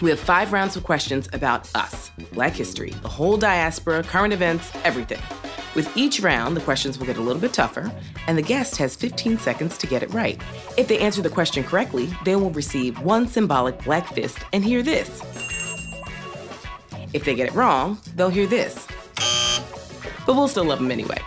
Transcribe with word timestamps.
We 0.00 0.10
have 0.10 0.20
five 0.20 0.52
rounds 0.52 0.76
of 0.76 0.84
questions 0.84 1.28
about 1.32 1.68
us, 1.74 2.12
Black 2.32 2.52
history, 2.52 2.90
the 3.02 3.08
whole 3.08 3.36
diaspora, 3.36 4.04
current 4.04 4.32
events, 4.32 4.70
everything. 4.84 5.20
With 5.74 5.94
each 5.96 6.20
round, 6.20 6.56
the 6.56 6.60
questions 6.60 6.98
will 6.98 7.06
get 7.06 7.16
a 7.16 7.20
little 7.20 7.40
bit 7.40 7.52
tougher, 7.52 7.90
and 8.28 8.38
the 8.38 8.42
guest 8.42 8.76
has 8.76 8.94
15 8.94 9.38
seconds 9.38 9.76
to 9.78 9.88
get 9.88 10.04
it 10.04 10.12
right. 10.14 10.40
If 10.76 10.86
they 10.86 11.00
answer 11.00 11.20
the 11.20 11.30
question 11.30 11.64
correctly, 11.64 12.08
they 12.24 12.36
will 12.36 12.50
receive 12.50 13.00
one 13.00 13.26
symbolic 13.26 13.82
black 13.82 14.06
fist 14.14 14.38
and 14.52 14.64
hear 14.64 14.84
this. 14.84 15.20
If 17.12 17.24
they 17.24 17.34
get 17.34 17.48
it 17.48 17.54
wrong, 17.54 17.98
they'll 18.14 18.28
hear 18.28 18.46
this. 18.46 18.86
But 20.26 20.36
we'll 20.36 20.46
still 20.46 20.64
love 20.64 20.78
them 20.78 20.92
anyway. 20.92 21.18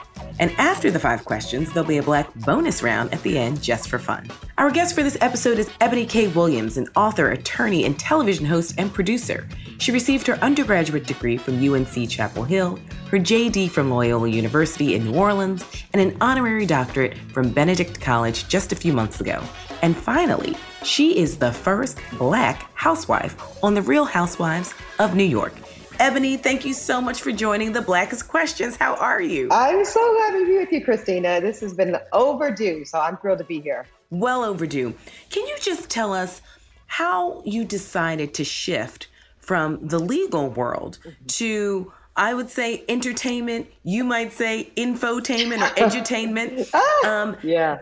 And 0.41 0.52
after 0.58 0.90
the 0.90 0.98
five 0.98 1.23
questions, 1.23 1.72
there'll 1.72 1.88
be 1.88 2.00
a 2.00 2.04
black 2.04 2.34
bonus 2.34 2.81
round 2.81 3.13
at 3.13 3.22
the 3.22 3.38
end 3.38 3.62
just 3.62 3.88
for 3.88 4.00
fun. 4.00 4.27
Our 4.58 4.72
guest 4.72 4.95
for 4.95 5.04
this 5.04 5.17
episode 5.22 5.59
is 5.59 5.70
Eboni 5.80 6.09
K. 6.09 6.30
Williams, 6.30 6.77
an 6.77 6.88
author, 6.95 7.30
attorney, 7.30 7.86
and 7.86 7.98
television 8.00 8.48
host 8.48 8.73
and 8.80 8.91
producer. 8.91 9.48
She 9.77 9.91
received 9.91 10.26
her 10.26 10.40
undergraduate 10.40 11.05
degree 11.05 11.38
from 11.38 11.64
UNC 11.64 12.09
Chapel 12.09 12.44
Hill, 12.44 12.80
her 13.12 13.20
JD 13.20 13.70
from 13.70 13.91
Loyola 13.91 14.30
University 14.30 14.95
in 14.95 15.05
New 15.05 15.14
Orleans, 15.14 15.64
and 15.94 16.02
an 16.02 16.17
honorary 16.22 16.66
doctorate 16.66 17.20
from 17.31 17.52
Benedict 17.52 18.02
College 18.02 18.48
just 18.48 18.72
a 18.72 18.76
few 18.76 18.94
months 18.94 19.22
ago. 19.22 19.44
And 19.83 19.95
finally, 19.95 20.58
she 20.81 21.20
is 21.20 21.38
the 21.38 21.52
first 21.52 22.00
black 22.17 22.67
housewife 22.73 23.64
on 23.64 23.76
The 23.76 23.83
Real 23.83 24.05
Housewives 24.05 24.73
of 24.98 25.14
New 25.14 25.23
York. 25.23 25.53
Eboni, 26.02 26.41
thank 26.41 26.66
you 26.66 26.73
so 26.73 26.99
much 26.99 27.21
for 27.21 27.31
joining 27.31 27.73
the 27.73 27.81
Blackest 27.83 28.27
Questions. 28.27 28.75
How 28.75 28.95
are 28.95 29.21
you? 29.21 29.49
I'm 29.52 29.85
so 29.85 30.16
glad 30.16 30.31
to 30.31 30.47
be 30.47 30.58
with 30.58 30.71
you, 30.71 30.83
Christina. 30.83 31.39
This 31.39 31.59
has 31.59 31.75
been 31.75 31.95
overdue, 32.11 32.85
so 32.85 32.99
I'm 32.99 33.17
thrilled 33.17 33.38
to 33.38 33.43
be 33.43 33.61
here. 33.61 33.85
Well 34.09 34.43
overdue. 34.43 34.95
Can 35.30 35.45
you 35.45 35.55
just 35.61 35.91
tell 35.91 36.11
us 36.11 36.41
how 36.88 37.43
you 37.45 37.63
decided 37.66 38.33
to 38.33 38.43
shift 38.43 39.09
from 39.38 39.88
the 39.89 39.99
legal 39.99 40.49
world 40.49 40.97
mm-hmm. 41.05 41.25
to 41.27 41.93
I 42.15 42.33
would 42.33 42.49
say 42.49 42.83
entertainment. 42.89 43.67
You 43.83 44.03
might 44.03 44.33
say 44.33 44.71
infotainment 44.75 45.61
or 45.61 45.75
edutainment. 45.88 46.67
oh, 46.73 47.03
um, 47.05 47.38
yeah. 47.43 47.77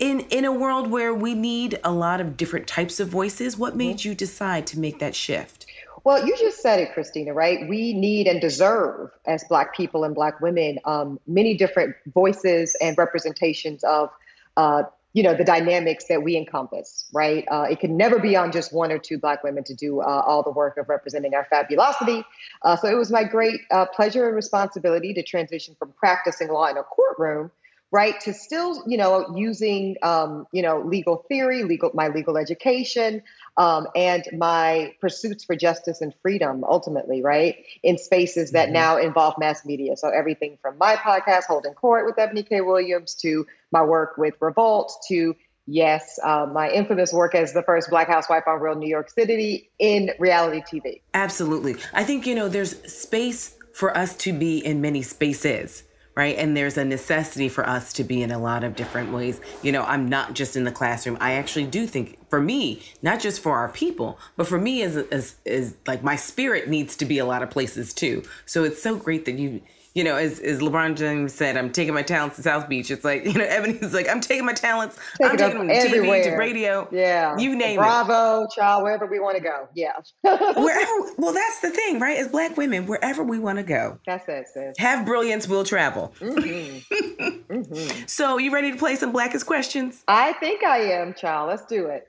in 0.00 0.20
in 0.30 0.44
a 0.44 0.52
world 0.52 0.90
where 0.90 1.14
we 1.14 1.36
need 1.36 1.78
a 1.84 1.92
lot 1.92 2.20
of 2.20 2.36
different 2.36 2.66
types 2.66 2.98
of 2.98 3.06
voices, 3.06 3.56
what 3.56 3.76
made 3.76 3.98
mm-hmm. 3.98 4.08
you 4.08 4.14
decide 4.16 4.66
to 4.66 4.80
make 4.80 4.98
that 4.98 5.14
shift? 5.14 5.63
Well, 6.04 6.26
you 6.26 6.36
just 6.36 6.60
said 6.60 6.80
it, 6.80 6.92
Christina, 6.92 7.32
right? 7.32 7.66
We 7.66 7.94
need 7.94 8.26
and 8.26 8.40
deserve, 8.40 9.10
as 9.26 9.42
Black 9.48 9.74
people 9.74 10.04
and 10.04 10.14
Black 10.14 10.40
women, 10.40 10.78
um, 10.84 11.18
many 11.26 11.56
different 11.56 11.96
voices 12.06 12.76
and 12.80 12.96
representations 12.98 13.82
of, 13.84 14.10
uh, 14.58 14.82
you 15.14 15.22
know, 15.22 15.34
the 15.34 15.44
dynamics 15.44 16.04
that 16.10 16.22
we 16.22 16.36
encompass, 16.36 17.06
right? 17.14 17.46
Uh, 17.50 17.66
it 17.70 17.80
can 17.80 17.96
never 17.96 18.18
be 18.18 18.36
on 18.36 18.52
just 18.52 18.74
one 18.74 18.92
or 18.92 18.98
two 18.98 19.18
Black 19.18 19.42
women 19.42 19.64
to 19.64 19.74
do 19.74 20.00
uh, 20.00 20.04
all 20.26 20.42
the 20.42 20.50
work 20.50 20.76
of 20.76 20.90
representing 20.90 21.34
our 21.34 21.46
fabulosity. 21.48 22.22
Uh, 22.62 22.76
so 22.76 22.88
it 22.88 22.96
was 22.96 23.10
my 23.10 23.24
great 23.24 23.60
uh, 23.70 23.86
pleasure 23.86 24.26
and 24.26 24.36
responsibility 24.36 25.14
to 25.14 25.22
transition 25.22 25.74
from 25.78 25.92
practicing 25.92 26.48
law 26.48 26.66
in 26.66 26.76
a 26.76 26.82
courtroom 26.82 27.50
right 27.92 28.20
to 28.20 28.34
still 28.34 28.82
you 28.88 28.96
know 28.96 29.32
using 29.36 29.96
um, 30.02 30.46
you 30.52 30.62
know 30.62 30.80
legal 30.80 31.24
theory 31.28 31.62
legal 31.62 31.90
my 31.94 32.08
legal 32.08 32.36
education 32.36 33.22
um, 33.56 33.86
and 33.94 34.24
my 34.36 34.94
pursuits 35.00 35.44
for 35.44 35.54
justice 35.54 36.00
and 36.00 36.14
freedom 36.22 36.64
ultimately 36.64 37.22
right 37.22 37.56
in 37.82 37.98
spaces 37.98 38.52
that 38.52 38.66
mm-hmm. 38.66 38.74
now 38.74 38.96
involve 38.96 39.34
mass 39.38 39.64
media. 39.64 39.96
So 39.96 40.08
everything 40.08 40.58
from 40.60 40.78
my 40.78 40.96
podcast 40.96 41.44
holding 41.44 41.74
court 41.74 42.06
with 42.06 42.16
eboni 42.16 42.48
k. 42.48 42.60
Williams 42.60 43.14
to 43.16 43.46
my 43.70 43.82
work 43.82 44.16
with 44.18 44.34
revolt 44.40 44.92
to 45.08 45.36
yes 45.66 46.18
uh, 46.22 46.46
my 46.46 46.70
infamous 46.70 47.12
work 47.12 47.34
as 47.34 47.52
the 47.52 47.62
first 47.62 47.88
black 47.90 48.06
housewife 48.08 48.44
on 48.46 48.60
real 48.60 48.74
new 48.74 48.88
york 48.88 49.08
city 49.08 49.70
in 49.78 50.10
reality 50.18 50.60
tv 50.60 51.00
absolutely. 51.14 51.74
I 51.94 52.04
think 52.04 52.26
you 52.26 52.34
know 52.34 52.48
there's 52.48 52.92
space 52.92 53.56
for 53.72 53.96
us 53.96 54.14
to 54.18 54.32
be 54.32 54.58
in 54.58 54.82
many 54.82 55.00
spaces 55.00 55.82
right? 56.14 56.36
And 56.38 56.56
there's 56.56 56.76
a 56.76 56.84
necessity 56.84 57.48
for 57.48 57.68
us 57.68 57.92
to 57.94 58.04
be 58.04 58.22
in 58.22 58.30
a 58.30 58.38
lot 58.38 58.64
of 58.64 58.76
different 58.76 59.12
ways. 59.12 59.40
You 59.62 59.72
know, 59.72 59.82
I'm 59.82 60.08
not 60.08 60.34
just 60.34 60.56
in 60.56 60.64
the 60.64 60.70
classroom. 60.70 61.16
I 61.20 61.32
actually 61.32 61.66
do 61.66 61.86
think 61.86 62.18
for 62.28 62.40
me, 62.40 62.82
not 63.02 63.20
just 63.20 63.40
for 63.40 63.56
our 63.56 63.68
people, 63.68 64.18
but 64.36 64.46
for 64.46 64.58
me 64.58 64.82
as 64.82 64.96
as, 64.96 65.36
as 65.46 65.74
like 65.86 66.02
my 66.02 66.16
spirit 66.16 66.68
needs 66.68 66.96
to 66.96 67.04
be 67.04 67.18
a 67.18 67.26
lot 67.26 67.42
of 67.42 67.50
places 67.50 67.92
too. 67.92 68.22
So 68.46 68.64
it's 68.64 68.82
so 68.82 68.96
great 68.96 69.24
that 69.24 69.38
you 69.38 69.62
you 69.94 70.02
know, 70.02 70.16
as, 70.16 70.40
as 70.40 70.58
LeBron 70.58 70.96
James 70.96 71.32
said, 71.32 71.56
I'm 71.56 71.70
taking 71.70 71.94
my 71.94 72.02
talents 72.02 72.36
to 72.36 72.42
South 72.42 72.68
Beach. 72.68 72.90
It's 72.90 73.04
like, 73.04 73.24
you 73.26 73.34
know, 73.34 73.46
Eboni's 73.46 73.94
like, 73.94 74.08
I'm 74.08 74.20
taking 74.20 74.44
my 74.44 74.52
talents. 74.52 74.98
Take 75.20 75.30
I'm 75.30 75.36
taking 75.36 75.58
them 75.58 75.68
to 75.68 75.74
TV, 75.74 76.24
to 76.24 76.36
radio. 76.36 76.88
Yeah. 76.90 77.36
You 77.38 77.56
name 77.56 77.78
Bravo, 77.78 78.02
it. 78.02 78.06
Bravo, 78.06 78.48
child, 78.54 78.82
wherever 78.82 79.06
we 79.06 79.20
want 79.20 79.36
to 79.36 79.42
go. 79.42 79.68
Yeah. 79.74 79.92
wherever, 80.22 80.92
well, 81.16 81.32
that's 81.32 81.60
the 81.60 81.70
thing, 81.70 82.00
right? 82.00 82.18
As 82.18 82.28
Black 82.28 82.56
women, 82.56 82.86
wherever 82.86 83.22
we 83.22 83.38
want 83.38 83.58
to 83.58 83.64
go. 83.64 83.98
That's 84.06 84.28
it, 84.28 84.48
sis. 84.52 84.74
Have 84.78 85.06
brilliance, 85.06 85.46
we'll 85.46 85.64
travel. 85.64 86.12
Mm-hmm. 86.18 86.94
mm-hmm. 87.52 88.06
So, 88.06 88.38
you 88.38 88.52
ready 88.52 88.72
to 88.72 88.76
play 88.76 88.96
some 88.96 89.12
Blackest 89.12 89.46
questions? 89.46 90.02
I 90.08 90.32
think 90.34 90.64
I 90.64 90.78
am, 90.78 91.14
child. 91.14 91.50
Let's 91.50 91.66
do 91.66 91.86
it. 91.86 92.08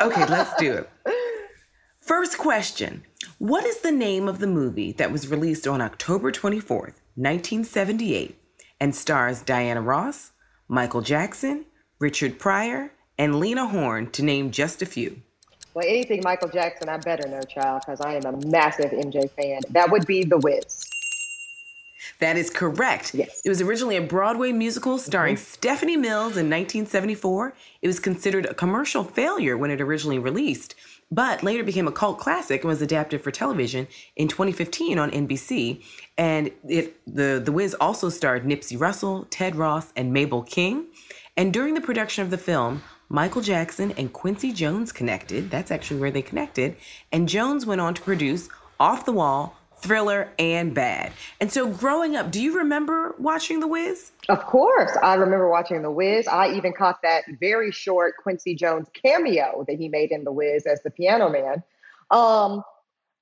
okay, 0.00 0.26
let's 0.26 0.54
do 0.56 0.72
it. 0.74 0.90
First 2.04 2.36
question 2.36 3.02
what 3.38 3.64
is 3.64 3.78
the 3.78 3.90
name 3.90 4.28
of 4.28 4.38
the 4.38 4.46
movie 4.46 4.92
that 4.92 5.10
was 5.10 5.28
released 5.28 5.66
on 5.66 5.80
October 5.80 6.30
24th, 6.30 7.00
1978, 7.16 8.38
and 8.78 8.94
stars 8.94 9.40
Diana 9.40 9.80
Ross, 9.80 10.32
Michael 10.68 11.00
Jackson, 11.00 11.64
Richard 11.98 12.38
Pryor, 12.38 12.92
and 13.16 13.40
Lena 13.40 13.66
Horne, 13.66 14.10
to 14.10 14.22
name 14.22 14.50
just 14.50 14.82
a 14.82 14.86
few? 14.86 15.22
Well, 15.72 15.86
anything 15.88 16.20
Michael 16.22 16.50
Jackson, 16.50 16.90
I 16.90 16.98
better 16.98 17.26
know, 17.26 17.40
child, 17.40 17.84
because 17.86 18.02
I 18.02 18.16
am 18.16 18.26
a 18.26 18.46
massive 18.48 18.90
MJ 18.90 19.30
fan. 19.30 19.62
That 19.70 19.90
would 19.90 20.06
be 20.06 20.24
The 20.24 20.36
Wiz. 20.36 20.84
That 22.20 22.36
is 22.36 22.50
correct. 22.50 23.14
Yes. 23.14 23.40
It 23.44 23.48
was 23.48 23.62
originally 23.62 23.96
a 23.96 24.02
Broadway 24.02 24.52
musical 24.52 24.98
starring 24.98 25.36
mm-hmm. 25.36 25.44
Stephanie 25.44 25.96
Mills 25.96 26.36
in 26.36 26.50
1974. 26.50 27.54
It 27.80 27.86
was 27.86 27.98
considered 27.98 28.46
a 28.46 28.54
commercial 28.54 29.04
failure 29.04 29.56
when 29.56 29.70
it 29.70 29.80
originally 29.80 30.18
released 30.18 30.74
but 31.10 31.42
later 31.42 31.62
became 31.62 31.88
a 31.88 31.92
cult 31.92 32.18
classic 32.18 32.62
and 32.62 32.68
was 32.68 32.82
adapted 32.82 33.22
for 33.22 33.30
television 33.30 33.86
in 34.16 34.28
2015 34.28 34.98
on 34.98 35.10
NBC. 35.10 35.82
And 36.16 36.50
it 36.68 37.00
the 37.06 37.40
the 37.44 37.52
Wiz 37.52 37.74
also 37.80 38.08
starred 38.08 38.44
Nipsey 38.44 38.78
Russell, 38.78 39.26
Ted 39.30 39.56
Ross, 39.56 39.92
and 39.96 40.12
Mabel 40.12 40.42
King. 40.42 40.86
And 41.36 41.52
during 41.52 41.74
the 41.74 41.80
production 41.80 42.22
of 42.22 42.30
the 42.30 42.38
film, 42.38 42.82
Michael 43.08 43.42
Jackson 43.42 43.92
and 43.92 44.12
Quincy 44.12 44.52
Jones 44.52 44.92
connected. 44.92 45.50
That's 45.50 45.70
actually 45.70 46.00
where 46.00 46.10
they 46.10 46.22
connected. 46.22 46.76
And 47.12 47.28
Jones 47.28 47.66
went 47.66 47.80
on 47.80 47.94
to 47.94 48.02
produce 48.02 48.48
Off 48.80 49.04
the 49.04 49.12
Wall, 49.12 49.56
Thriller, 49.84 50.30
and 50.38 50.74
Bad. 50.74 51.12
And 51.40 51.52
so 51.52 51.68
growing 51.68 52.16
up, 52.16 52.30
do 52.30 52.40
you 52.40 52.56
remember 52.56 53.14
watching 53.18 53.60
The 53.60 53.68
Wiz? 53.68 54.12
Of 54.30 54.46
course. 54.46 54.96
I 55.02 55.14
remember 55.14 55.50
watching 55.50 55.82
The 55.82 55.90
Wiz. 55.90 56.26
I 56.26 56.54
even 56.54 56.72
caught 56.72 57.02
that 57.02 57.24
very 57.38 57.70
short 57.70 58.14
Quincy 58.22 58.54
Jones 58.54 58.88
cameo 58.94 59.62
that 59.68 59.76
he 59.76 59.90
made 59.90 60.10
in 60.10 60.24
The 60.24 60.32
Wiz 60.32 60.64
as 60.64 60.82
the 60.82 60.90
piano 60.90 61.28
man. 61.28 61.62
Um, 62.10 62.64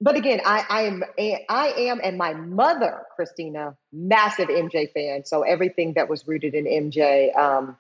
but 0.00 0.14
again, 0.14 0.40
I, 0.44 0.64
I 0.68 0.82
am 0.82 1.04
I 1.48 1.72
am 1.78 2.00
and 2.02 2.16
my 2.16 2.32
mother, 2.34 3.02
Christina, 3.16 3.76
massive 3.92 4.48
MJ 4.48 4.92
fan. 4.92 5.24
So 5.24 5.42
everything 5.42 5.94
that 5.94 6.08
was 6.08 6.28
rooted 6.28 6.54
in 6.54 6.64
MJ, 6.64 7.36
um, 7.36 7.76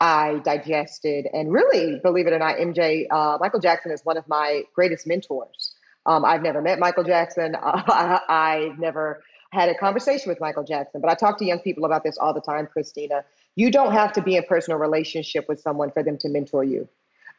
I 0.00 0.40
digested. 0.44 1.26
And 1.32 1.52
really, 1.52 1.98
believe 2.00 2.28
it 2.28 2.32
or 2.32 2.38
not, 2.38 2.58
MJ, 2.58 3.06
uh, 3.10 3.38
Michael 3.40 3.60
Jackson 3.60 3.90
is 3.90 4.04
one 4.04 4.16
of 4.16 4.28
my 4.28 4.62
greatest 4.72 5.06
mentors. 5.06 5.69
Um, 6.06 6.24
I've 6.24 6.42
never 6.42 6.62
met 6.62 6.78
Michael 6.78 7.04
Jackson. 7.04 7.56
I, 7.62 8.68
have 8.70 8.78
never 8.78 9.22
had 9.52 9.68
a 9.68 9.74
conversation 9.74 10.28
with 10.28 10.40
Michael 10.40 10.64
Jackson, 10.64 11.00
but 11.00 11.10
I 11.10 11.14
talk 11.14 11.38
to 11.38 11.44
young 11.44 11.58
people 11.58 11.84
about 11.84 12.04
this 12.04 12.16
all 12.18 12.32
the 12.32 12.40
time, 12.40 12.66
Christina. 12.66 13.24
You 13.56 13.70
don't 13.70 13.92
have 13.92 14.12
to 14.12 14.22
be 14.22 14.36
in 14.36 14.44
personal 14.44 14.78
relationship 14.78 15.48
with 15.48 15.60
someone 15.60 15.90
for 15.90 16.02
them 16.02 16.16
to 16.18 16.28
mentor 16.28 16.64
you. 16.64 16.88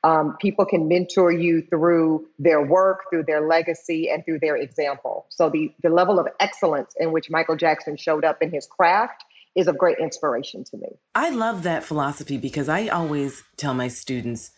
Um, 0.04 0.36
people 0.40 0.66
can 0.66 0.88
mentor 0.88 1.31
you 1.31 1.62
through 1.62 2.28
their 2.40 2.62
work, 2.62 3.02
through 3.10 3.24
their 3.24 3.48
legacy, 3.48 4.10
and 4.10 4.25
through 4.25 4.40
their 4.40 4.56
example. 4.56 5.28
So 5.30 5.50
the 5.50 5.72
the 5.84 5.90
level 5.90 6.19
of 6.19 6.28
excellence 6.40 6.96
in 7.00 7.12
which 7.12 7.30
Michael 7.30 7.56
Jackson 7.56 7.98
showed 7.98 8.25
up 8.25 8.42
in 8.42 8.52
his 8.52 8.66
craft 8.66 9.24
is 9.54 9.68
of 9.68 9.78
great 9.78 10.00
inspiration 10.00 10.64
to 10.64 10.78
me. 10.78 10.88
I 11.14 11.30
love 11.30 11.64
that 11.64 11.84
philosophy 11.84 12.38
because 12.38 12.68
I 12.68 12.88
always 12.88 13.44
tell 13.57 13.75
my 13.75 13.90
students 13.90 14.52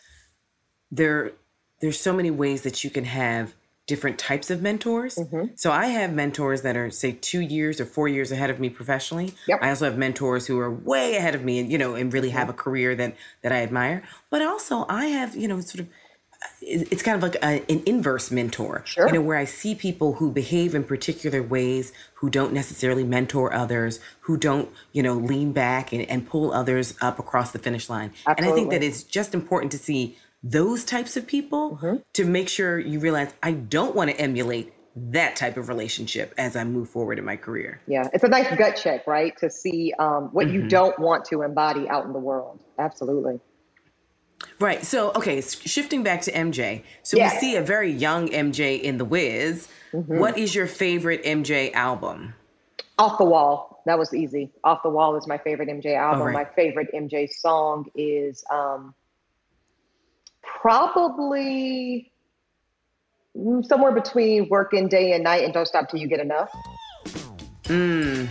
there 0.91 1.33
there's 1.81 1.99
so 1.99 2.13
many 2.13 2.31
ways 2.31 2.61
that 2.61 2.83
you 2.83 2.89
can 2.89 3.03
have 3.03 3.53
different 3.85 4.17
types 4.17 4.49
of 4.49 4.61
mentors. 4.61 5.15
Mm-hmm. 5.15 5.53
So 5.55 5.71
I 5.71 5.87
have 5.87 6.13
mentors 6.13 6.61
that 6.61 6.77
are 6.77 6.89
say 6.89 7.11
2 7.11 7.41
years 7.41 7.81
or 7.81 7.85
4 7.85 8.07
years 8.07 8.31
ahead 8.31 8.49
of 8.49 8.59
me 8.59 8.69
professionally. 8.69 9.33
Yep. 9.47 9.59
I 9.61 9.69
also 9.69 9.85
have 9.85 9.97
mentors 9.97 10.47
who 10.47 10.59
are 10.59 10.71
way 10.71 11.15
ahead 11.15 11.35
of 11.35 11.43
me 11.43 11.59
and 11.59 11.71
you 11.71 11.77
know 11.77 11.95
and 11.95 12.13
really 12.13 12.29
have 12.29 12.49
a 12.49 12.53
career 12.53 12.95
that 12.95 13.15
that 13.41 13.51
I 13.51 13.57
admire. 13.57 14.03
But 14.29 14.41
also 14.41 14.85
I 14.87 15.07
have, 15.07 15.35
you 15.35 15.47
know, 15.47 15.59
sort 15.59 15.81
of 15.81 15.87
it's 16.61 17.01
kind 17.01 17.15
of 17.15 17.23
like 17.23 17.35
a, 17.35 17.71
an 17.71 17.83
inverse 17.85 18.31
mentor 18.31 18.81
sure. 18.85 19.07
you 19.07 19.13
know 19.13 19.21
where 19.21 19.37
i 19.37 19.45
see 19.45 19.75
people 19.75 20.13
who 20.13 20.31
behave 20.31 20.75
in 20.75 20.83
particular 20.83 21.41
ways 21.41 21.91
who 22.15 22.29
don't 22.29 22.53
necessarily 22.53 23.03
mentor 23.03 23.53
others 23.53 23.99
who 24.21 24.37
don't 24.37 24.69
you 24.91 25.03
know 25.03 25.13
lean 25.13 25.51
back 25.51 25.91
and, 25.91 26.03
and 26.09 26.27
pull 26.27 26.53
others 26.53 26.95
up 27.01 27.19
across 27.19 27.51
the 27.51 27.59
finish 27.59 27.89
line 27.89 28.11
Absolutely. 28.27 28.43
and 28.43 28.53
i 28.53 28.55
think 28.55 28.71
that 28.71 28.85
it's 28.85 29.03
just 29.03 29.33
important 29.33 29.71
to 29.71 29.77
see 29.77 30.17
those 30.43 30.83
types 30.83 31.15
of 31.15 31.25
people 31.25 31.77
mm-hmm. 31.77 31.97
to 32.13 32.25
make 32.25 32.49
sure 32.49 32.77
you 32.77 32.99
realize 32.99 33.33
I 33.41 33.53
don't 33.53 33.95
want 33.95 34.11
to 34.11 34.19
emulate 34.19 34.73
that 34.95 35.35
type 35.35 35.57
of 35.57 35.69
relationship 35.69 36.33
as 36.37 36.55
I 36.55 36.63
move 36.65 36.89
forward 36.89 37.17
in 37.17 37.25
my 37.25 37.35
career. 37.35 37.81
Yeah, 37.87 38.07
it's 38.13 38.23
a 38.23 38.27
nice 38.27 38.55
gut 38.55 38.75
check, 38.75 39.07
right? 39.07 39.35
To 39.37 39.49
see 39.49 39.93
um, 39.97 40.29
what 40.33 40.47
mm-hmm. 40.47 40.55
you 40.55 40.67
don't 40.67 40.97
want 40.99 41.25
to 41.25 41.41
embody 41.41 41.89
out 41.89 42.05
in 42.05 42.13
the 42.13 42.19
world. 42.19 42.59
Absolutely. 42.77 43.39
Right. 44.59 44.85
So, 44.85 45.11
okay, 45.15 45.41
shifting 45.41 46.03
back 46.03 46.21
to 46.23 46.31
MJ. 46.31 46.83
So, 47.01 47.17
yes. 47.17 47.33
we 47.33 47.39
see 47.39 47.55
a 47.55 47.61
very 47.61 47.91
young 47.91 48.27
MJ 48.27 48.81
in 48.81 48.97
The 48.97 49.05
Wiz. 49.05 49.67
Mm-hmm. 49.93 50.19
What 50.19 50.37
is 50.37 50.53
your 50.53 50.67
favorite 50.67 51.23
MJ 51.23 51.73
album? 51.73 52.35
Off 52.99 53.17
the 53.17 53.25
Wall. 53.25 53.81
That 53.85 53.97
was 53.97 54.13
easy. 54.13 54.51
Off 54.63 54.83
the 54.83 54.89
Wall 54.89 55.15
is 55.15 55.27
my 55.27 55.37
favorite 55.37 55.69
MJ 55.69 55.97
album. 55.97 56.27
Right. 56.27 56.33
My 56.33 56.45
favorite 56.45 56.89
MJ 56.93 57.31
song 57.31 57.85
is 57.95 58.43
um, 58.51 58.93
probably 60.63 62.09
somewhere 63.63 63.91
between 63.91 64.47
working 64.47 64.87
day 64.87 65.11
and 65.11 65.21
night 65.21 65.43
and 65.43 65.53
don't 65.53 65.65
stop 65.65 65.89
till 65.89 65.99
you 65.99 66.07
get 66.07 66.21
enough. 66.21 66.49
Mm. 67.63 68.29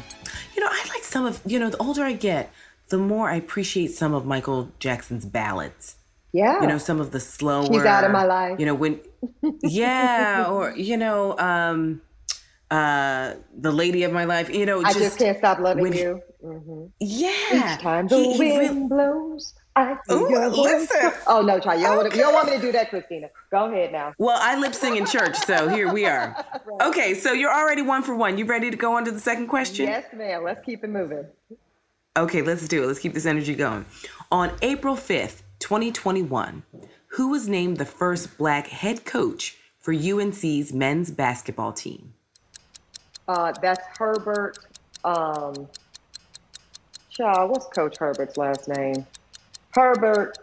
You 0.55 0.63
know, 0.63 0.69
I 0.71 0.89
like 0.89 1.05
some 1.05 1.27
of, 1.27 1.43
you 1.45 1.59
know, 1.59 1.69
the 1.69 1.77
older 1.77 2.03
I 2.03 2.15
get, 2.15 2.51
the 2.89 2.97
more 2.97 3.29
I 3.29 3.35
appreciate 3.35 3.89
some 3.89 4.15
of 4.15 4.25
Michael 4.25 4.73
Jackson's 4.79 5.27
ballads. 5.27 5.97
Yeah. 6.33 6.63
You 6.63 6.69
know, 6.69 6.79
some 6.79 7.01
of 7.01 7.11
the 7.11 7.21
slower. 7.21 7.67
She's 7.67 7.85
out 7.85 8.05
of 8.05 8.13
my 8.13 8.25
life. 8.25 8.59
You 8.59 8.65
know, 8.65 8.75
when, 8.75 9.01
yeah, 9.63 10.47
or, 10.51 10.75
you 10.75 10.97
know, 10.97 11.39
um, 11.39 12.01
uh, 12.71 13.35
the 13.59 13.73
lady 13.73 14.05
of 14.05 14.13
my 14.13 14.25
life, 14.25 14.49
you 14.49 14.65
know, 14.65 14.83
just, 14.83 14.97
I 14.97 15.01
just 15.01 15.19
can't 15.19 15.37
stop 15.37 15.59
loving 15.59 15.93
you. 15.93 16.23
Mm-hmm. 16.43 16.87
Yeah. 16.99 17.75
Each 17.75 17.83
time 17.83 18.09
the 18.09 18.17
he, 18.17 18.39
wind 18.39 18.41
really, 18.41 18.89
blows, 18.89 19.53
I 19.75 19.97
Ooh, 20.11 20.29
listen. 20.49 21.13
Oh 21.27 21.41
no, 21.41 21.59
try. 21.59 21.77
You 21.77 21.85
don't, 21.85 21.93
okay. 21.93 21.97
want 21.97 22.11
to, 22.13 22.17
you 22.17 22.23
don't 22.23 22.35
want 22.35 22.47
me 22.49 22.57
to 22.57 22.61
do 22.61 22.73
that, 22.73 22.91
Christina. 22.91 23.31
Go 23.51 23.73
ahead 23.73 23.91
now. 23.91 24.13
Well, 24.19 24.39
I 24.39 24.59
lip 24.59 24.75
sing 24.75 24.97
in 24.97 25.07
church, 25.07 25.37
so 25.37 25.69
here 25.69 25.91
we 25.93 26.05
are. 26.07 26.37
right. 26.37 26.83
Okay, 26.89 27.15
so 27.15 27.33
you're 27.33 27.53
already 27.53 27.81
one 27.81 28.03
for 28.03 28.15
one. 28.15 28.37
You 28.37 28.45
ready 28.45 28.71
to 28.71 28.77
go 28.77 28.95
on 28.97 29.05
to 29.07 29.11
the 29.11 29.21
second 29.21 29.47
question? 29.47 29.87
Yes, 29.87 30.05
ma'am. 30.13 30.45
Let's 30.45 30.65
keep 30.65 30.85
it 30.85 30.91
moving. 30.91 31.25
Okay, 32.17 32.43
let's 32.43 32.69
do 32.69 32.83
it. 32.83 32.87
Let's 32.87 32.99
keep 32.99 33.15
this 33.15 33.25
energy 33.25 33.55
going. 33.55 33.87
On 34.31 34.53
April 34.61 34.97
5th, 34.97 35.43
2021, 35.61 36.63
who 37.09 37.29
was 37.29 37.49
named 37.49 37.79
the 37.79 37.87
first 37.87 38.37
black 38.37 38.67
head 38.67 39.05
coach 39.07 39.57
for 39.79 39.95
UNC's 39.95 40.73
men's 40.73 41.11
basketball 41.11 41.73
team? 41.73 42.13
Uh, 43.29 43.53
that's 43.63 43.81
Herbert. 43.99 44.59
Um, 45.05 45.69
child, 47.11 47.51
what's 47.51 47.67
Coach 47.69 47.97
Herbert's 47.97 48.37
last 48.37 48.69
name? 48.69 49.07
Herbert. 49.75 50.37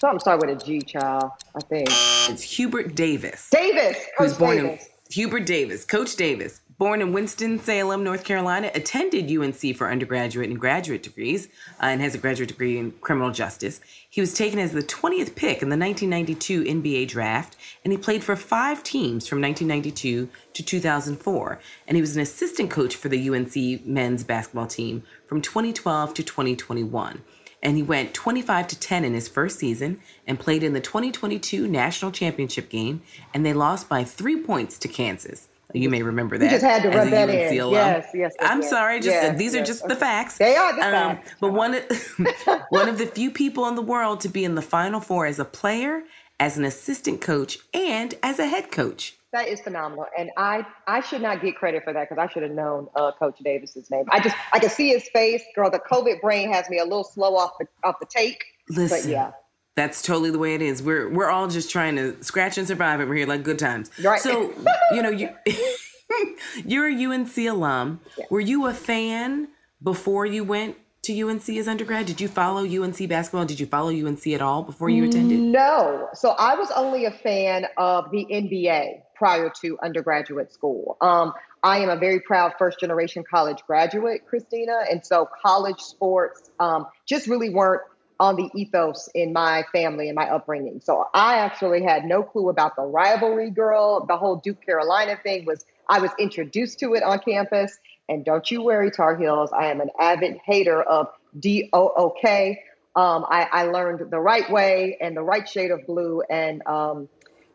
Something 0.00 0.18
start 0.20 0.40
with 0.40 0.50
a 0.50 0.64
G, 0.64 0.80
child. 0.80 1.30
I 1.54 1.60
think 1.60 1.88
it's 1.88 2.42
Hubert 2.42 2.94
Davis. 2.94 3.48
Davis, 3.50 3.96
Coach 4.16 4.28
who's 4.28 4.38
born 4.38 4.56
Davis. 4.56 4.86
in 4.86 4.92
Hubert 5.10 5.46
Davis, 5.46 5.84
Coach 5.84 6.16
Davis, 6.16 6.60
born 6.78 7.00
in 7.00 7.12
Winston 7.12 7.58
Salem, 7.60 8.02
North 8.04 8.24
Carolina, 8.24 8.70
attended 8.74 9.30
UNC 9.30 9.76
for 9.76 9.90
undergraduate 9.90 10.50
and 10.50 10.58
graduate 10.58 11.02
degrees, 11.02 11.46
uh, 11.80 11.86
and 11.86 12.00
has 12.00 12.14
a 12.14 12.18
graduate 12.18 12.48
degree 12.48 12.78
in 12.78 12.92
criminal 13.00 13.30
justice. 13.30 13.80
He 14.10 14.20
was 14.20 14.34
taken 14.34 14.58
as 14.58 14.72
the 14.72 14.82
20th 14.82 15.34
pick 15.36 15.62
in 15.62 15.68
the 15.68 15.76
1992 15.76 16.64
NBA 16.64 17.08
draft, 17.08 17.56
and 17.84 17.92
he 17.92 17.98
played 17.98 18.22
for 18.24 18.34
five 18.36 18.82
teams 18.82 19.28
from 19.28 19.40
1992 19.40 20.28
to 20.54 20.62
2004. 20.62 21.60
And 21.86 21.96
he 21.96 22.00
was 22.00 22.16
an 22.16 22.22
assistant 22.22 22.70
coach 22.70 22.96
for 22.96 23.08
the 23.08 23.30
UNC 23.30 23.86
men's 23.86 24.24
basketball 24.24 24.66
team 24.66 25.02
from 25.26 25.40
2012 25.40 26.14
to 26.14 26.22
2021 26.22 27.22
and 27.62 27.76
he 27.76 27.82
went 27.82 28.14
25 28.14 28.68
to 28.68 28.78
10 28.78 29.04
in 29.04 29.14
his 29.14 29.28
first 29.28 29.58
season 29.58 30.00
and 30.26 30.38
played 30.38 30.62
in 30.62 30.72
the 30.72 30.80
2022 30.80 31.66
national 31.66 32.12
championship 32.12 32.68
game 32.68 33.02
and 33.34 33.44
they 33.44 33.52
lost 33.52 33.88
by 33.88 34.04
3 34.04 34.42
points 34.42 34.78
to 34.78 34.88
Kansas. 34.88 35.48
You 35.74 35.90
may 35.90 36.02
remember 36.02 36.38
that. 36.38 36.44
You 36.46 36.50
just 36.50 36.64
had 36.64 36.82
to 36.82 36.88
rub 36.88 37.10
that 37.10 37.28
in. 37.28 37.60
Alum. 37.60 37.74
Yes, 37.74 38.06
yes, 38.14 38.14
yes. 38.14 38.34
I'm 38.40 38.62
yes, 38.62 38.70
sorry. 38.70 39.00
Just 39.00 39.08
yes, 39.08 39.38
these 39.38 39.54
yes. 39.54 39.62
are 39.62 39.66
just 39.66 39.86
the 39.86 39.96
facts. 39.96 40.38
They 40.38 40.56
are 40.56 40.74
the 40.74 40.82
um, 40.82 40.92
facts. 40.92 41.34
But 41.40 41.52
one 41.52 41.74
of, 41.74 41.84
one 42.70 42.88
of 42.88 42.96
the 42.96 43.06
few 43.06 43.30
people 43.30 43.68
in 43.68 43.74
the 43.74 43.82
world 43.82 44.20
to 44.20 44.30
be 44.30 44.44
in 44.44 44.54
the 44.54 44.62
Final 44.62 45.00
Four 45.00 45.26
as 45.26 45.38
a 45.38 45.44
player, 45.44 46.04
as 46.40 46.56
an 46.56 46.64
assistant 46.64 47.20
coach, 47.20 47.58
and 47.74 48.14
as 48.22 48.38
a 48.38 48.46
head 48.46 48.70
coach. 48.70 49.17
That 49.32 49.48
is 49.48 49.60
phenomenal, 49.60 50.06
and 50.16 50.30
I 50.38 50.64
I 50.86 51.00
should 51.00 51.20
not 51.20 51.42
get 51.42 51.54
credit 51.56 51.84
for 51.84 51.92
that 51.92 52.08
because 52.08 52.22
I 52.22 52.32
should 52.32 52.42
have 52.42 52.52
known 52.52 52.88
uh, 52.96 53.12
Coach 53.18 53.38
Davis's 53.44 53.90
name. 53.90 54.06
I 54.08 54.20
just 54.20 54.34
I 54.54 54.58
can 54.58 54.70
see 54.70 54.88
his 54.88 55.06
face, 55.10 55.42
girl. 55.54 55.70
The 55.70 55.80
COVID 55.80 56.22
brain 56.22 56.50
has 56.50 56.70
me 56.70 56.78
a 56.78 56.84
little 56.84 57.04
slow 57.04 57.36
off 57.36 57.52
the 57.60 57.66
off 57.84 57.96
the 58.00 58.06
take. 58.06 58.42
Listen, 58.70 59.02
but 59.02 59.08
yeah, 59.10 59.32
that's 59.76 60.00
totally 60.00 60.30
the 60.30 60.38
way 60.38 60.54
it 60.54 60.62
is. 60.62 60.82
We're 60.82 61.10
we're 61.10 61.28
all 61.28 61.46
just 61.46 61.70
trying 61.70 61.96
to 61.96 62.22
scratch 62.22 62.56
and 62.56 62.66
survive 62.66 63.00
over 63.00 63.14
here 63.14 63.26
like 63.26 63.42
good 63.42 63.58
times. 63.58 63.90
Right. 64.02 64.20
So 64.20 64.54
you 64.92 65.02
know 65.02 65.10
you 65.10 65.28
you're 66.64 66.88
a 66.88 67.04
UNC 67.04 67.36
alum. 67.36 68.00
Yeah. 68.16 68.24
Were 68.30 68.40
you 68.40 68.66
a 68.66 68.72
fan 68.72 69.48
before 69.82 70.24
you 70.24 70.42
went 70.42 70.76
to 71.02 71.22
UNC 71.22 71.48
as 71.50 71.68
undergrad? 71.68 72.06
Did 72.06 72.20
you 72.20 72.28
follow 72.28 72.64
UNC 72.64 73.08
basketball? 73.08 73.44
Did 73.44 73.60
you 73.60 73.66
follow 73.66 73.90
UNC 73.90 74.26
at 74.28 74.42
all 74.42 74.62
before 74.62 74.90
you 74.90 75.04
attended? 75.04 75.38
No. 75.38 76.08
So 76.14 76.30
I 76.30 76.54
was 76.54 76.70
only 76.72 77.04
a 77.04 77.10
fan 77.10 77.66
of 77.76 78.10
the 78.10 78.26
NBA 78.30 79.02
prior 79.18 79.50
to 79.62 79.78
undergraduate 79.82 80.52
school. 80.52 80.96
Um, 81.00 81.32
I 81.62 81.78
am 81.78 81.90
a 81.90 81.96
very 81.96 82.20
proud 82.20 82.52
first 82.58 82.78
generation 82.78 83.24
college 83.28 83.58
graduate, 83.66 84.26
Christina. 84.26 84.84
And 84.90 85.04
so 85.04 85.28
college 85.42 85.80
sports 85.80 86.50
um, 86.60 86.86
just 87.04 87.26
really 87.26 87.50
weren't 87.50 87.82
on 88.20 88.36
the 88.36 88.50
ethos 88.54 89.08
in 89.14 89.32
my 89.32 89.64
family 89.72 90.08
and 90.08 90.16
my 90.16 90.28
upbringing. 90.28 90.80
So 90.82 91.06
I 91.14 91.38
actually 91.38 91.82
had 91.82 92.04
no 92.04 92.22
clue 92.22 92.48
about 92.48 92.74
the 92.76 92.82
rivalry 92.82 93.50
girl. 93.50 94.06
The 94.06 94.16
whole 94.16 94.36
Duke 94.36 94.64
Carolina 94.64 95.18
thing 95.22 95.44
was, 95.44 95.64
I 95.88 96.00
was 96.00 96.10
introduced 96.18 96.80
to 96.80 96.94
it 96.94 97.02
on 97.02 97.20
campus. 97.20 97.78
And 98.08 98.24
don't 98.24 98.50
you 98.50 98.62
worry, 98.62 98.90
Tar 98.90 99.16
Heels, 99.16 99.50
I 99.52 99.66
am 99.66 99.80
an 99.80 99.90
avid 100.00 100.38
hater 100.44 100.82
of 100.82 101.08
D 101.38 101.68
O 101.72 101.92
O 101.96 102.14
K. 102.20 102.62
Um, 102.96 103.24
I, 103.28 103.46
I, 103.52 103.62
learned 103.64 104.10
the 104.10 104.18
right 104.18 104.50
way 104.50 104.96
and 105.00 105.16
the 105.16 105.22
right 105.22 105.48
shade 105.48 105.70
of 105.70 105.86
blue. 105.86 106.22
And, 106.28 106.66
um, 106.66 107.08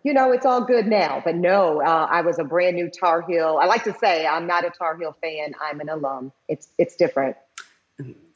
you 0.03 0.13
know, 0.13 0.31
it's 0.31 0.45
all 0.45 0.61
good 0.63 0.87
now. 0.87 1.21
But 1.23 1.35
no, 1.35 1.81
uh, 1.81 2.07
I 2.09 2.21
was 2.21 2.39
a 2.39 2.43
brand 2.43 2.75
new 2.75 2.89
Tar 2.89 3.21
Heel. 3.21 3.59
I 3.61 3.65
like 3.65 3.83
to 3.85 3.93
say 3.93 4.25
I'm 4.25 4.45
not 4.45 4.65
a 4.65 4.69
Tar 4.69 4.97
Heel 4.97 5.15
fan. 5.21 5.53
I'm 5.61 5.79
an 5.79 5.89
alum. 5.89 6.31
It's 6.47 6.69
it's 6.77 6.95
different. 6.95 7.35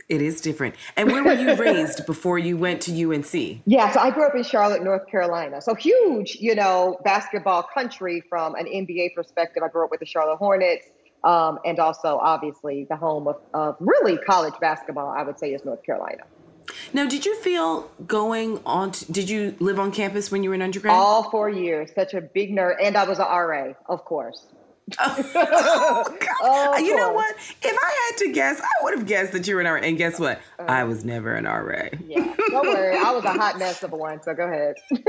It 0.09 0.21
is 0.21 0.39
different. 0.39 0.75
And 0.95 1.11
where 1.11 1.21
were 1.21 1.33
you 1.33 1.53
raised 1.55 2.05
before 2.05 2.39
you 2.39 2.55
went 2.55 2.81
to 2.83 3.13
UNC? 3.13 3.61
Yeah, 3.65 3.91
so 3.91 3.99
I 3.99 4.09
grew 4.09 4.25
up 4.25 4.35
in 4.35 4.43
Charlotte, 4.43 4.81
North 4.81 5.05
Carolina. 5.07 5.61
So 5.61 5.75
huge, 5.75 6.37
you 6.39 6.55
know, 6.55 6.97
basketball 7.03 7.63
country 7.63 8.23
from 8.29 8.55
an 8.55 8.67
NBA 8.67 9.15
perspective. 9.15 9.63
I 9.63 9.67
grew 9.67 9.83
up 9.83 9.91
with 9.91 9.99
the 9.99 10.05
Charlotte 10.05 10.37
Hornets 10.37 10.85
um, 11.25 11.59
and 11.65 11.77
also 11.79 12.19
obviously 12.21 12.85
the 12.89 12.95
home 12.95 13.27
of, 13.27 13.35
of 13.53 13.75
really 13.81 14.17
college 14.17 14.53
basketball, 14.61 15.09
I 15.09 15.23
would 15.23 15.37
say, 15.37 15.53
is 15.53 15.65
North 15.65 15.83
Carolina. 15.83 16.23
Now, 16.93 17.07
did 17.07 17.25
you 17.25 17.35
feel 17.41 17.89
going 18.05 18.59
on? 18.65 18.91
To, 18.91 19.11
did 19.11 19.29
you 19.29 19.55
live 19.59 19.79
on 19.79 19.91
campus 19.91 20.31
when 20.31 20.43
you 20.43 20.49
were 20.49 20.55
an 20.55 20.61
undergrad? 20.61 20.95
All 20.95 21.29
four 21.29 21.49
years. 21.49 21.91
Such 21.93 22.13
a 22.13 22.21
big 22.21 22.51
nerd, 22.51 22.75
and 22.81 22.95
I 22.97 23.07
was 23.07 23.19
an 23.19 23.25
RA, 23.25 23.73
of 23.87 24.05
course. 24.05 24.45
oh, 24.99 26.17
oh 26.41 26.77
you 26.77 26.95
know 26.95 27.11
what? 27.11 27.35
If 27.61 27.77
I 27.77 28.09
had 28.09 28.17
to 28.19 28.31
guess, 28.31 28.61
I 28.61 28.83
would 28.83 28.97
have 28.97 29.05
guessed 29.05 29.33
that 29.33 29.45
you 29.45 29.55
were 29.55 29.61
an 29.61 29.67
RA. 29.67 29.81
And 29.81 29.97
guess 29.97 30.17
what? 30.17 30.39
Uh, 30.57 30.63
I 30.63 30.85
was 30.85 31.03
never 31.03 31.33
an 31.33 31.43
RA. 31.43 31.89
yeah, 32.07 32.33
don't 32.49 32.67
worry. 32.67 32.97
I 32.97 33.11
was 33.11 33.25
a 33.25 33.33
hot 33.33 33.59
mess 33.59 33.83
of 33.83 33.91
a 33.91 33.97
one. 33.97 34.23
So 34.23 34.33
go 34.33 34.45
ahead. 34.45 34.75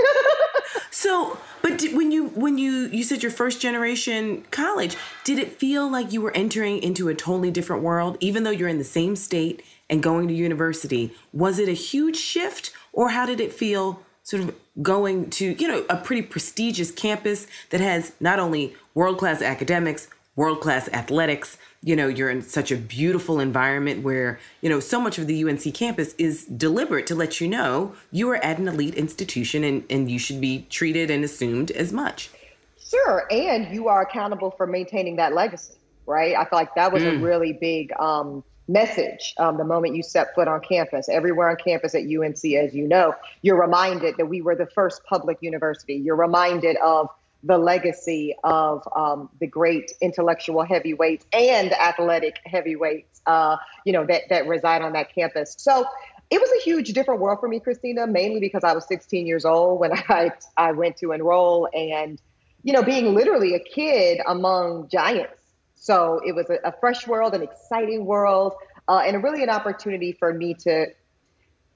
so, 0.91 1.39
but 1.63 1.79
did, 1.79 1.97
when 1.97 2.11
you 2.11 2.29
when 2.31 2.59
you 2.59 2.89
you 2.89 3.05
said 3.05 3.23
your 3.23 3.31
first 3.31 3.61
generation 3.61 4.45
college, 4.51 4.97
did 5.23 5.39
it 5.39 5.53
feel 5.53 5.89
like 5.89 6.13
you 6.13 6.23
were 6.23 6.33
entering 6.37 6.83
into 6.83 7.09
a 7.09 7.15
totally 7.15 7.53
different 7.53 7.85
world, 7.85 8.17
even 8.19 8.43
though 8.43 8.51
you're 8.51 8.69
in 8.69 8.79
the 8.79 8.85
same 8.85 9.15
state 9.15 9.63
and 9.91 10.03
going 10.03 10.29
to 10.29 10.35
university? 10.35 11.15
Was 11.33 11.59
it 11.59 11.69
a 11.69 11.73
huge 11.73 12.17
shift, 12.17 12.73
or 12.93 13.11
how 13.11 13.27
did 13.27 13.41
it 13.41 13.53
feel? 13.53 14.03
Sort 14.23 14.43
of 14.43 14.55
going 14.83 15.31
to 15.31 15.57
you 15.59 15.67
know 15.67 15.87
a 15.89 15.97
pretty 15.97 16.23
prestigious 16.23 16.91
campus 16.91 17.47
that 17.71 17.81
has 17.81 18.13
not 18.21 18.39
only 18.39 18.77
world 18.95 19.17
class 19.19 19.41
academics, 19.41 20.09
world 20.39 20.61
class 20.61 20.89
athletics. 20.93 21.59
You 21.83 21.97
know, 21.97 22.07
you're 22.07 22.31
in 22.31 22.43
such 22.43 22.71
a 22.71 22.77
beautiful 22.77 23.41
environment 23.41 24.05
where, 24.05 24.39
you 24.61 24.69
know, 24.69 24.81
so 24.81 25.01
much 25.01 25.19
of 25.19 25.27
the 25.27 25.45
UNC 25.45 25.75
campus 25.75 26.15
is 26.17 26.45
deliberate 26.45 27.07
to 27.09 27.15
let 27.17 27.41
you 27.41 27.49
know 27.49 27.95
you 28.13 28.31
are 28.31 28.37
at 28.37 28.59
an 28.59 28.69
elite 28.69 28.95
institution 28.95 29.65
and, 29.65 29.85
and 29.91 30.11
you 30.11 30.19
should 30.19 30.41
be 30.41 30.67
treated 30.71 31.11
and 31.11 31.25
assumed 31.25 31.73
as 31.73 31.93
much. 31.93 32.31
Sure, 32.79 33.27
and 33.31 33.75
you 33.75 33.89
are 33.89 34.03
accountable 34.03 34.53
for 34.53 34.67
maintaining 34.67 35.17
that 35.17 35.35
legacy, 35.35 35.75
right? 36.07 36.35
I 36.37 36.45
feel 36.45 36.59
like 36.59 36.75
that 36.77 36.93
was 36.93 37.03
mm. 37.03 37.17
a 37.17 37.19
really 37.19 37.53
big 37.53 37.93
um, 37.99 38.45
message 38.69 39.35
um, 39.39 39.57
the 39.57 39.65
moment 39.65 39.97
you 39.97 40.03
set 40.03 40.35
foot 40.35 40.47
on 40.47 40.61
campus. 40.61 41.09
Everywhere 41.09 41.49
on 41.49 41.57
campus 41.57 41.95
at 41.95 42.03
UNC, 42.03 42.45
as 42.55 42.75
you 42.75 42.87
know, 42.87 43.15
you're 43.43 43.61
reminded 43.61 44.17
that 44.19 44.27
we 44.27 44.43
were 44.43 44.55
the 44.55 44.67
first 44.67 45.03
public 45.05 45.39
university. 45.41 45.95
You're 45.95 46.17
reminded 46.17 46.77
of 46.85 47.09
the 47.43 47.57
legacy 47.57 48.35
of 48.45 48.87
um, 48.95 49.31
the 49.41 49.47
great 49.47 49.93
intellectual 50.01 50.65
heavyweights 50.65 51.25
and 51.33 51.73
athletic 51.73 52.41
heavyweights, 52.45 53.23
uh, 53.27 53.57
you 53.85 53.93
know, 53.93 54.05
that 54.07 54.23
that 54.29 54.47
reside 54.47 54.83
on 54.83 54.93
that 54.93 55.15
campus. 55.15 55.55
So 55.59 55.87
it 56.31 56.41
was 56.41 56.51
a 56.61 56.63
huge 56.63 56.93
different 56.93 57.21
world 57.21 57.41
for 57.41 57.49
me, 57.49 57.59
Christina, 57.61 58.07
mainly 58.07 58.41
because 58.41 58.65
I 58.65 58.75
was 58.75 58.87
16 58.87 59.27
years 59.27 59.45
old 59.45 59.81
when 59.81 59.93
I 60.09 60.33
I 60.57 60.73
went 60.73 60.97
to 60.99 61.13
enroll, 61.13 61.69
and 61.73 62.21
you 62.65 62.73
know, 62.73 62.83
being 62.83 63.15
literally 63.15 63.55
a 63.55 63.61
kid 63.61 64.21
among 64.27 64.89
giants. 64.89 65.38
So 65.79 66.21
it 66.27 66.35
was 66.35 66.51
a, 66.51 66.59
a 66.65 66.73
fresh 66.73 67.07
world, 67.07 67.35
an 67.35 67.43
exciting 67.43 68.05
world, 68.05 68.55
uh, 68.89 69.03
and 69.07 69.23
really 69.23 69.43
an 69.43 69.51
opportunity 69.51 70.13
for 70.13 70.35
me 70.35 70.55
to 70.55 70.87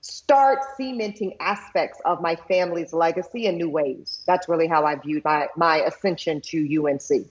start 0.01 0.59
cementing 0.77 1.35
aspects 1.39 2.01
of 2.05 2.21
my 2.21 2.35
family's 2.35 2.93
legacy 2.93 3.47
in 3.47 3.57
new 3.57 3.71
ways. 3.71 4.23
That's 4.27 4.49
really 4.49 4.67
how 4.67 4.85
I 4.85 4.97
viewed 4.97 5.25
my 5.25 5.49
my 5.57 5.77
ascension 5.79 6.41
to 6.47 6.85
UNC. 6.85 7.27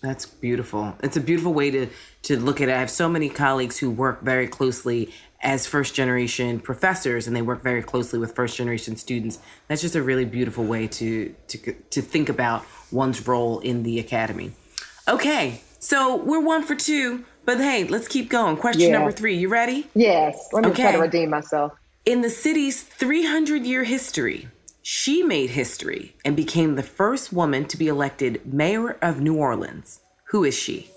That's 0.00 0.26
beautiful. 0.26 0.94
It's 1.02 1.16
a 1.16 1.20
beautiful 1.20 1.54
way 1.54 1.70
to 1.70 1.88
to 2.22 2.38
look 2.38 2.60
at 2.60 2.68
it. 2.68 2.72
I 2.72 2.80
have 2.80 2.90
so 2.90 3.08
many 3.08 3.28
colleagues 3.28 3.78
who 3.78 3.90
work 3.90 4.22
very 4.22 4.48
closely 4.48 5.12
as 5.40 5.66
first 5.66 5.94
generation 5.94 6.58
professors 6.58 7.28
and 7.28 7.36
they 7.36 7.42
work 7.42 7.62
very 7.62 7.82
closely 7.82 8.18
with 8.18 8.34
first 8.34 8.56
generation 8.56 8.96
students. 8.96 9.38
That's 9.68 9.80
just 9.80 9.94
a 9.94 10.02
really 10.02 10.24
beautiful 10.24 10.64
way 10.64 10.88
to 10.88 11.34
to 11.48 11.72
to 11.72 12.02
think 12.02 12.28
about 12.28 12.64
one's 12.90 13.26
role 13.26 13.60
in 13.60 13.84
the 13.84 14.00
academy. 14.00 14.52
Okay. 15.08 15.60
So, 15.80 16.16
we're 16.16 16.40
one 16.40 16.62
for 16.62 16.74
two 16.74 17.24
but 17.48 17.56
hey, 17.56 17.84
let's 17.84 18.06
keep 18.06 18.28
going. 18.28 18.58
Question 18.58 18.90
yeah. 18.90 18.98
number 18.98 19.10
three. 19.10 19.34
You 19.34 19.48
ready? 19.48 19.86
Yes. 19.94 20.50
Let 20.52 20.64
me 20.64 20.70
okay. 20.70 20.82
try 20.82 20.92
to 20.92 20.98
redeem 20.98 21.30
myself. 21.30 21.72
In 22.04 22.20
the 22.20 22.28
city's 22.28 22.82
300 22.82 23.64
year 23.64 23.84
history, 23.84 24.48
she 24.82 25.22
made 25.22 25.48
history 25.48 26.14
and 26.26 26.36
became 26.36 26.74
the 26.74 26.82
first 26.82 27.32
woman 27.32 27.64
to 27.68 27.78
be 27.78 27.88
elected 27.88 28.42
mayor 28.44 28.98
of 29.00 29.22
New 29.22 29.34
Orleans. 29.34 30.00
Who 30.24 30.44
is 30.44 30.54
she? 30.54 30.90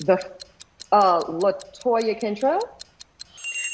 The 0.00 0.22
uh, 0.92 1.22
Latoya 1.22 2.20
Cantrell. 2.20 2.60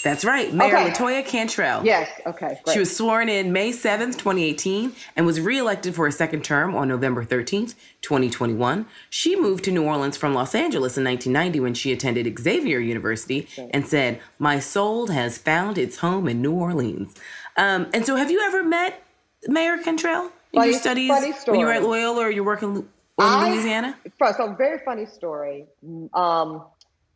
That's 0.03 0.25
right, 0.25 0.53
Mayor 0.53 0.77
okay. 0.77 0.91
Latoya 0.91 1.25
Cantrell. 1.25 1.85
Yes, 1.85 2.11
okay. 2.27 2.59
Great. 2.65 2.73
She 2.73 2.79
was 2.79 2.95
sworn 2.95 3.29
in 3.29 3.53
May 3.53 3.71
7th, 3.71 4.19
2018, 4.19 4.93
and 5.17 5.27
was 5.27 5.41
reelected 5.41 5.95
for 5.95 6.07
a 6.07 6.13
second 6.13 6.45
term 6.45 6.75
on 6.75 6.89
November 6.89 7.25
13th, 7.25 7.75
2021. 8.03 8.87
She 9.11 9.37
moved 9.37 9.65
to 9.65 9.71
New 9.71 9.85
Orleans 9.85 10.17
from 10.17 10.35
Los 10.35 10.55
Angeles 10.55 10.99
in 10.99 11.05
1990 11.05 11.61
when 11.61 11.75
she 11.75 11.93
attended 11.93 12.39
Xavier 12.39 12.81
University 12.81 13.49
and 13.73 13.87
said, 13.87 14.21
My 14.39 14.59
soul 14.59 15.09
has 15.09 15.39
found 15.39 15.79
its 15.79 15.99
home 15.99 16.29
in 16.29 16.43
New 16.43 16.53
Orleans. 16.53 17.15
Um, 17.57 17.89
and 17.93 18.05
so, 18.05 18.17
have 18.17 18.31
you 18.31 18.41
ever 18.41 18.63
met 18.63 19.03
Mayor 19.47 19.79
Cantrell 19.79 20.25
in 20.53 20.61
funny, 20.61 20.71
your 20.71 20.81
studies 20.81 21.11
when 21.47 21.61
you 21.61 21.67
were 21.67 21.73
at 21.73 21.83
Loyola 21.83 22.23
or 22.23 22.31
you're 22.31 22.45
working 22.45 22.77
in 22.77 22.85
Louisiana? 23.19 23.97
So, 24.19 24.55
very 24.55 24.81
funny 24.85 25.07
story. 25.07 25.67
Um, 26.15 26.65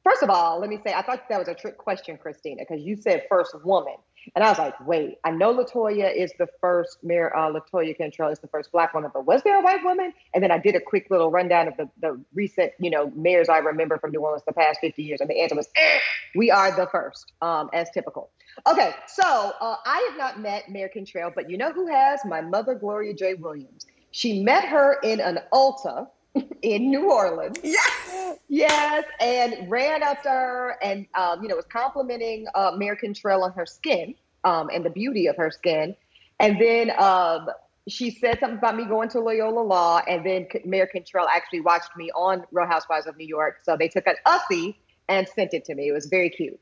First 0.06 0.22
of 0.22 0.30
all, 0.30 0.60
let 0.60 0.70
me 0.70 0.78
say, 0.86 0.92
I 0.94 1.02
thought 1.02 1.28
that 1.28 1.38
was 1.38 1.48
a 1.48 1.54
trick 1.54 1.78
question, 1.78 2.16
Christina, 2.16 2.62
because 2.62 2.84
you 2.84 2.94
said 2.94 3.25
first 3.28 3.56
woman. 3.64 3.96
And 4.36 4.44
I 4.44 4.48
was 4.48 4.58
like, 4.58 4.75
wait, 4.86 5.18
I 5.25 5.32
know 5.32 5.52
Latoya 5.52 6.14
is 6.14 6.32
the 6.38 6.46
first 6.60 6.98
mayor, 7.02 7.36
uh, 7.36 7.50
Latoya 7.50 7.96
Cantrell 7.96 8.30
is 8.30 8.38
the 8.38 8.46
first 8.46 8.70
black 8.70 8.94
woman, 8.94 9.10
but 9.12 9.26
was 9.26 9.42
there 9.42 9.58
a 9.58 9.62
white 9.62 9.82
woman? 9.82 10.12
And 10.32 10.44
then 10.44 10.52
I 10.52 10.58
did 10.58 10.76
a 10.76 10.80
quick 10.80 11.08
little 11.10 11.32
rundown 11.32 11.66
of 11.66 11.76
the, 11.76 11.88
the 12.00 12.20
recent, 12.34 12.72
you 12.78 12.88
know, 12.88 13.10
mayors 13.16 13.48
I 13.48 13.58
remember 13.58 13.98
from 13.98 14.12
New 14.12 14.20
Orleans 14.20 14.44
the 14.46 14.52
past 14.52 14.78
50 14.80 15.02
years. 15.02 15.20
And 15.20 15.28
the 15.28 15.40
answer 15.40 15.56
was, 15.56 15.68
eh, 15.75 15.98
we 16.36 16.52
are 16.52 16.70
the 16.70 16.86
first, 16.86 17.32
um, 17.42 17.68
as 17.72 17.90
typical. 17.90 18.30
Okay, 18.70 18.94
so 19.08 19.25
uh, 19.60 19.76
I 19.84 20.08
have 20.08 20.16
not 20.16 20.38
met 20.38 20.70
Mayor 20.70 20.88
Cantrell, 20.88 21.32
but 21.34 21.50
you 21.50 21.58
know 21.58 21.72
who 21.72 21.88
has? 21.88 22.20
My 22.25 22.40
mother, 22.40 22.76
Gloria 22.76 23.12
J. 23.12 23.34
Williams. 23.34 23.86
She 24.12 24.44
met 24.44 24.66
her 24.66 25.00
in 25.02 25.18
an 25.18 25.40
Ulta 25.52 26.06
in 26.62 26.90
New 26.90 27.11
Orleans. 27.11 27.59
Yes. 27.62 28.38
Yes. 28.49 29.05
And 29.21 29.71
ran 29.71 30.02
up 30.02 30.23
to 30.23 30.28
her 30.28 30.76
and, 30.83 31.07
um, 31.14 31.43
you 31.43 31.49
know, 31.49 31.57
was 31.57 31.66
complimenting 31.66 32.47
uh, 32.55 32.76
Cantrell 33.00 33.45
on 33.45 33.52
her 33.52 33.66
skin 33.66 34.14
um, 34.45 34.71
and 34.73 34.85
the 34.85 34.90
beauty 34.90 35.26
of 35.26 35.37
her 35.37 35.50
skin. 35.50 35.97
And 36.38 36.61
then 36.61 36.90
um, 36.99 37.49
she 37.88 38.11
said 38.11 38.38
something 38.40 38.59
about 38.59 38.76
me 38.76 38.85
going 38.85 39.09
to 39.11 39.21
Loyola 39.21 39.61
Law. 39.61 40.00
And 40.09 40.25
then 40.25 40.47
Mayor 40.64 40.87
Cantrell 40.87 41.28
actually 41.28 41.61
watched 41.61 41.97
me 41.97 42.11
on 42.14 42.45
Real 42.52 42.66
Housewives 42.66 43.07
of 43.07 43.16
New 43.16 43.26
York. 43.26 43.59
So 43.62 43.76
they 43.76 43.88
took 43.88 44.07
an 44.07 44.16
Ussy 44.26 44.76
and 45.09 45.28
sent 45.28 45.55
it 45.55 45.64
to 45.66 45.75
me. 45.75 45.88
It 45.88 45.93
was 45.93 46.07
very 46.07 46.31
cute. 46.31 46.59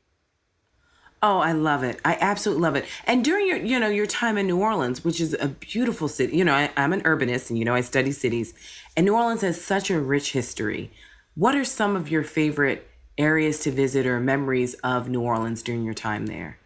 Oh, 1.27 1.39
I 1.39 1.53
love 1.53 1.81
it. 1.81 1.99
I 2.05 2.19
absolutely 2.21 2.61
love 2.61 2.75
it. 2.75 2.85
And 3.07 3.25
during 3.25 3.47
your, 3.47 3.57
you 3.57 3.79
know, 3.79 3.87
your 3.87 4.05
time 4.05 4.37
in 4.37 4.45
New 4.45 4.59
Orleans, 4.59 5.03
which 5.03 5.19
is 5.19 5.35
a 5.39 5.47
beautiful 5.47 6.07
city, 6.07 6.37
you 6.37 6.45
know, 6.45 6.53
I, 6.53 6.69
am 6.77 6.93
an 6.93 7.01
urbanist 7.01 7.49
and, 7.49 7.57
you 7.57 7.65
know, 7.65 7.73
I 7.73 7.81
study 7.81 8.11
cities. 8.11 8.53
And 8.95 9.07
New 9.07 9.15
Orleans 9.15 9.41
has 9.41 9.59
such 9.59 9.89
a 9.89 9.99
rich 9.99 10.33
history. 10.33 10.91
What 11.33 11.55
are 11.55 11.65
some 11.65 11.95
of 11.95 12.11
your 12.11 12.21
favorite 12.21 12.87
areas 13.17 13.61
to 13.61 13.71
visit 13.71 14.05
or 14.05 14.19
memories 14.19 14.75
of 14.75 15.09
New 15.09 15.21
Orleans 15.21 15.63
during 15.63 15.83
your 15.83 15.95
time 15.95 16.27
there? 16.27 16.59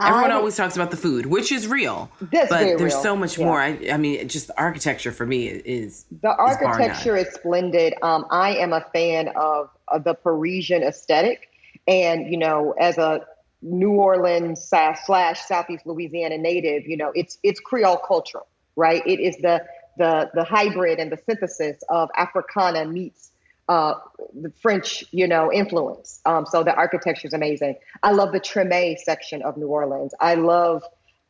Everyone 0.00 0.30
I, 0.30 0.36
always 0.36 0.54
talks 0.54 0.76
about 0.76 0.92
the 0.92 0.96
food, 0.96 1.26
which 1.26 1.50
is 1.50 1.66
real, 1.66 2.08
but 2.20 2.50
there's 2.50 2.80
real. 2.80 3.02
so 3.02 3.16
much 3.16 3.36
yeah. 3.36 3.44
more. 3.44 3.60
I, 3.60 3.78
I, 3.90 3.96
mean, 3.96 4.28
just 4.28 4.46
the 4.46 4.60
architecture 4.60 5.10
for 5.10 5.26
me 5.26 5.48
is 5.48 6.06
the 6.22 6.30
architecture 6.36 7.16
is, 7.16 7.26
is 7.26 7.34
splendid. 7.34 7.94
Um, 8.02 8.26
I 8.30 8.54
am 8.54 8.72
a 8.72 8.86
fan 8.92 9.30
of, 9.34 9.70
of 9.88 10.04
the 10.04 10.14
Parisian 10.14 10.84
aesthetic, 10.84 11.48
and 11.88 12.30
you 12.30 12.36
know, 12.36 12.74
as 12.80 12.96
a 12.96 13.26
New 13.62 13.92
Orleans 13.92 14.62
slash 14.62 15.40
Southeast 15.46 15.86
Louisiana 15.86 16.36
native, 16.36 16.86
you 16.86 16.96
know, 16.96 17.12
it's 17.14 17.38
it's 17.42 17.60
Creole 17.60 17.96
culture, 17.96 18.42
right? 18.76 19.02
It 19.06 19.20
is 19.20 19.36
the 19.36 19.64
the 19.98 20.30
the 20.34 20.44
hybrid 20.44 20.98
and 20.98 21.12
the 21.12 21.18
synthesis 21.26 21.82
of 21.88 22.10
Africana 22.16 22.84
meets 22.84 23.30
uh, 23.68 23.94
the 24.34 24.50
French, 24.60 25.04
you 25.12 25.28
know, 25.28 25.52
influence. 25.52 26.20
Um, 26.26 26.44
so 26.46 26.64
the 26.64 26.74
architecture 26.74 27.28
is 27.28 27.32
amazing. 27.32 27.76
I 28.02 28.10
love 28.12 28.32
the 28.32 28.40
Treme 28.40 28.98
section 28.98 29.42
of 29.42 29.56
New 29.56 29.68
Orleans. 29.68 30.12
I 30.20 30.34
love. 30.34 30.82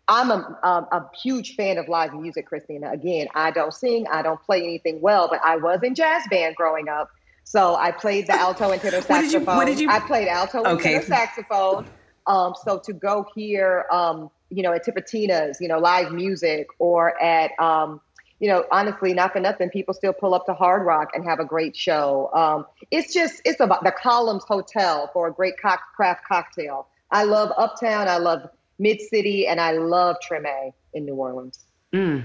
I'm 0.09 0.33
a, 0.33 0.59
a, 0.65 0.69
a 0.97 1.11
huge 1.23 1.55
fan 1.55 1.79
of 1.79 1.89
live 1.89 2.13
music, 2.13 2.47
Christina. 2.47 2.91
Again, 2.91 3.29
I 3.37 3.53
don't 3.53 3.73
sing, 3.73 4.07
I 4.11 4.21
don't 4.23 4.43
play 4.43 4.61
anything 4.63 5.01
well, 5.01 5.29
but 5.31 5.41
I 5.45 5.57
was 5.57 5.81
in 5.85 5.95
jazz 5.95 6.25
band 6.29 6.57
growing 6.57 6.89
up. 6.89 7.09
So 7.45 7.77
I 7.77 7.93
played 7.93 8.27
the 8.27 8.35
alto 8.35 8.71
and 8.71 8.83
tenor 8.83 9.01
saxophone. 9.01 9.57
What 9.57 9.67
did 9.67 9.79
you, 9.79 9.87
what 9.87 9.99
did 9.99 10.05
you, 10.05 10.07
I 10.07 10.07
played 10.07 10.29
alto 10.29 10.65
and 10.65 10.81
tenor 10.81 11.03
saxophone. 11.03 11.87
Um, 12.27 12.55
so 12.65 12.79
to 12.85 12.93
go 12.93 13.27
here, 13.35 13.87
um, 13.91 14.31
you 14.51 14.63
know, 14.63 14.73
at 14.73 14.85
Tipitina's, 14.85 15.61
you 15.61 15.69
know, 15.69 15.79
live 15.79 16.13
music, 16.13 16.69
or 16.79 17.21
at, 17.23 17.51
um, 17.59 18.01
you 18.39 18.49
know, 18.49 18.65
honestly, 18.71 19.15
not 19.15 19.33
for 19.33 19.41
nothing, 19.41 19.71
people 19.71 19.95
still 19.95 20.13
pull 20.13 20.35
up 20.35 20.47
to 20.47 20.55
Hard 20.55 20.85
Rock 20.85 21.11
and 21.15 21.25
have 21.25 21.39
a 21.41 21.45
great 21.45 21.77
show. 21.77 22.31
Um, 22.35 22.67
it's 22.91 23.15
just, 23.15 23.41
it's 23.45 23.61
about 23.61 23.85
the 23.85 23.93
Columns 23.93 24.45
Hotel 24.45 25.11
for 25.13 25.29
a 25.29 25.33
great 25.33 25.55
co- 25.61 25.77
craft 25.95 26.23
cocktail. 26.27 26.89
I 27.11 27.25
love 27.25 27.53
Uptown, 27.57 28.09
I 28.09 28.17
love 28.19 28.49
Mid 28.79 29.01
City, 29.01 29.47
and 29.47 29.61
I 29.61 29.73
love 29.73 30.17
Treme 30.29 30.73
in 30.95 31.05
New 31.05 31.15
Orleans. 31.15 31.65
Mm. 31.93 32.25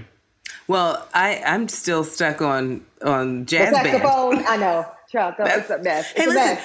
Well, 0.66 1.06
I 1.14 1.42
I'm 1.46 1.68
still 1.68 2.04
stuck 2.04 2.42
on 2.42 2.84
on 3.02 3.46
jazz 3.46 3.70
the 3.70 3.76
saxophone. 3.76 4.36
Band. 4.36 4.46
I 4.46 4.56
know, 4.56 4.86
Chuck, 5.10 5.36
it's 5.40 5.70
a 5.70 5.78
mess. 5.78 6.10
It's 6.10 6.20
hey, 6.20 6.24
a 6.24 6.28
listen, 6.28 6.54
mess. 6.54 6.62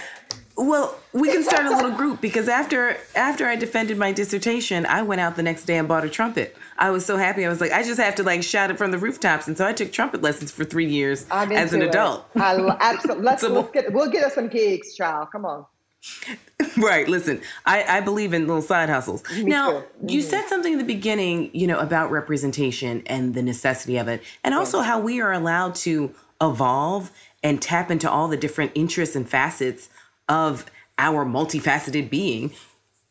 Well, 0.55 1.00
we 1.13 1.31
can 1.31 1.43
start 1.43 1.65
a 1.65 1.75
little 1.75 1.91
group 1.91 2.22
because 2.22 2.48
after 2.48 2.98
after 3.15 3.48
I 3.48 3.55
defended 3.55 3.98
my 3.98 4.12
dissertation, 4.12 4.86
I 4.86 5.01
went 5.01 5.19
out 5.19 5.36
the 5.36 5.41
next 5.41 5.65
day 5.65 5.77
and 5.77 5.88
bought 5.88 6.05
a 6.05 6.10
trumpet. 6.10 6.55
I 6.77 6.91
was 6.91 7.05
so 7.05 7.17
happy. 7.17 7.43
I 7.45 7.50
was 7.50 7.60
like, 7.60 7.72
I 7.72 7.81
just 7.81 8.00
have 8.00 8.15
to 8.15 8.24
like 8.24 8.43
shout 8.43 8.69
it 8.69 8.77
from 8.77 8.91
the 8.91 9.00
rooftops, 9.00 9.48
and 9.48 9.57
so 9.57 9.65
I 9.65 9.74
took 9.74 9.91
trumpet 9.91 10.22
lessons 10.22 10.51
for 10.51 10.63
three 10.63 10.86
years 10.86 11.25
as 11.31 11.74
an 11.74 11.81
it. 11.81 11.89
adult. 11.89 12.29
I 12.36 12.55
absolutely. 12.79 13.24
Let's, 13.24 13.41
so, 13.41 13.50
let's 13.50 13.72
get 13.72 13.91
we'll 13.91 14.12
get 14.12 14.24
us 14.25 14.36
some 14.36 14.48
gigs, 14.48 14.95
child. 14.95 15.29
Come 15.31 15.45
on. 15.45 15.65
Right. 16.77 17.07
Listen, 17.07 17.41
I, 17.67 17.83
I 17.83 18.01
believe 18.01 18.33
in 18.33 18.48
little 18.48 18.62
side 18.62 18.89
hustles. 18.89 19.24
Me 19.31 19.43
now, 19.43 19.72
mm-hmm. 19.72 20.10
you 20.10 20.22
said 20.22 20.48
something 20.48 20.74
in 20.74 20.79
the 20.79 20.86
beginning, 20.86 21.51
you 21.53 21.67
know, 21.67 21.77
about 21.77 22.10
representation 22.10 23.03
and 23.05 23.36
the 23.36 23.43
necessity 23.43 23.98
of 23.98 24.07
it, 24.07 24.24
and 24.43 24.55
also 24.55 24.79
how 24.79 25.00
we 25.00 25.22
are 25.22 25.33
allowed 25.33 25.75
to 25.75 26.15
evolve 26.41 27.12
and 27.43 27.62
tap 27.62 27.91
into 27.91 28.10
all 28.10 28.27
the 28.27 28.38
different 28.38 28.72
interests 28.74 29.15
and 29.15 29.29
facets 29.29 29.89
of 30.30 30.65
our 30.98 31.25
multifaceted 31.25 32.10
being. 32.10 32.53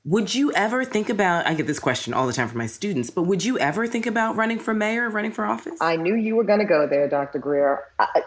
Would 0.04 0.34
you 0.34 0.52
ever 0.52 0.84
think 0.84 1.08
about? 1.08 1.46
I 1.46 1.54
get 1.54 1.66
this 1.66 1.78
question 1.78 2.12
all 2.12 2.26
the 2.26 2.32
time 2.32 2.48
from 2.48 2.58
my 2.58 2.66
students, 2.66 3.10
but 3.10 3.22
would 3.22 3.44
you 3.44 3.58
ever 3.58 3.86
think 3.86 4.06
about 4.06 4.34
running 4.34 4.58
for 4.58 4.74
mayor, 4.74 5.08
running 5.08 5.30
for 5.30 5.44
office? 5.44 5.80
I 5.80 5.96
knew 5.96 6.16
you 6.16 6.34
were 6.34 6.44
going 6.44 6.58
to 6.58 6.64
go 6.64 6.88
there, 6.88 7.08
Dr. 7.08 7.38
Greer. 7.38 7.84
I, 8.00 8.22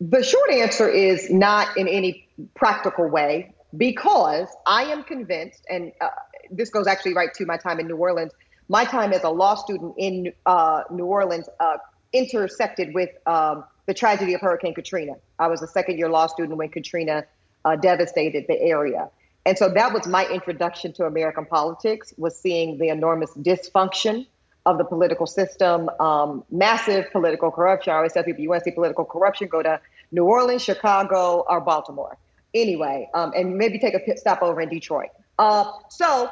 the 0.00 0.22
short 0.22 0.50
answer 0.50 0.88
is 0.88 1.30
not 1.30 1.76
in 1.76 1.86
any 1.86 2.26
practical 2.54 3.08
way 3.08 3.54
because 3.76 4.48
I 4.66 4.84
am 4.84 5.04
convinced, 5.04 5.64
and 5.68 5.92
uh, 6.00 6.08
this 6.50 6.70
goes 6.70 6.86
actually 6.86 7.14
right 7.14 7.32
to 7.34 7.46
my 7.46 7.56
time 7.56 7.78
in 7.78 7.86
New 7.86 7.96
Orleans. 7.96 8.32
My 8.68 8.84
time 8.84 9.12
as 9.12 9.22
a 9.22 9.30
law 9.30 9.54
student 9.54 9.94
in 9.98 10.32
uh, 10.46 10.84
New 10.90 11.04
Orleans 11.04 11.48
uh, 11.60 11.76
intersected 12.12 12.94
with 12.94 13.10
um, 13.26 13.64
the 13.86 13.94
tragedy 13.94 14.34
of 14.34 14.40
Hurricane 14.40 14.74
Katrina. 14.74 15.14
I 15.38 15.48
was 15.48 15.62
a 15.62 15.66
second 15.66 15.98
year 15.98 16.08
law 16.08 16.26
student 16.26 16.56
when 16.56 16.68
Katrina 16.68 17.24
uh, 17.64 17.76
devastated 17.76 18.46
the 18.48 18.60
area. 18.60 19.10
And 19.44 19.58
so 19.58 19.68
that 19.68 19.92
was 19.92 20.06
my 20.06 20.26
introduction 20.28 20.92
to 20.94 21.04
American 21.04 21.46
politics 21.46 22.14
was 22.16 22.38
seeing 22.38 22.78
the 22.78 22.88
enormous 22.88 23.30
dysfunction 23.34 24.26
of 24.66 24.78
the 24.78 24.84
political 24.84 25.26
system, 25.26 25.88
um, 25.98 26.44
massive 26.50 27.10
political 27.10 27.50
corruption. 27.50 27.92
I 27.92 27.96
always 27.96 28.12
tell 28.12 28.22
people, 28.22 28.42
you 28.42 28.48
want 28.48 28.62
to 28.62 28.70
see 28.70 28.74
political 28.74 29.04
corruption, 29.04 29.48
go 29.48 29.62
to 29.62 29.80
New 30.12 30.24
Orleans, 30.24 30.62
Chicago, 30.62 31.44
or 31.48 31.60
Baltimore. 31.60 32.16
Anyway, 32.54 33.08
um, 33.14 33.32
and 33.34 33.56
maybe 33.56 33.78
take 33.78 33.94
a 33.94 33.98
pit 33.98 34.18
stop 34.20 34.42
over 34.42 34.60
in 34.60 34.68
Detroit. 34.68 35.08
Uh, 35.38 35.72
so, 35.88 36.30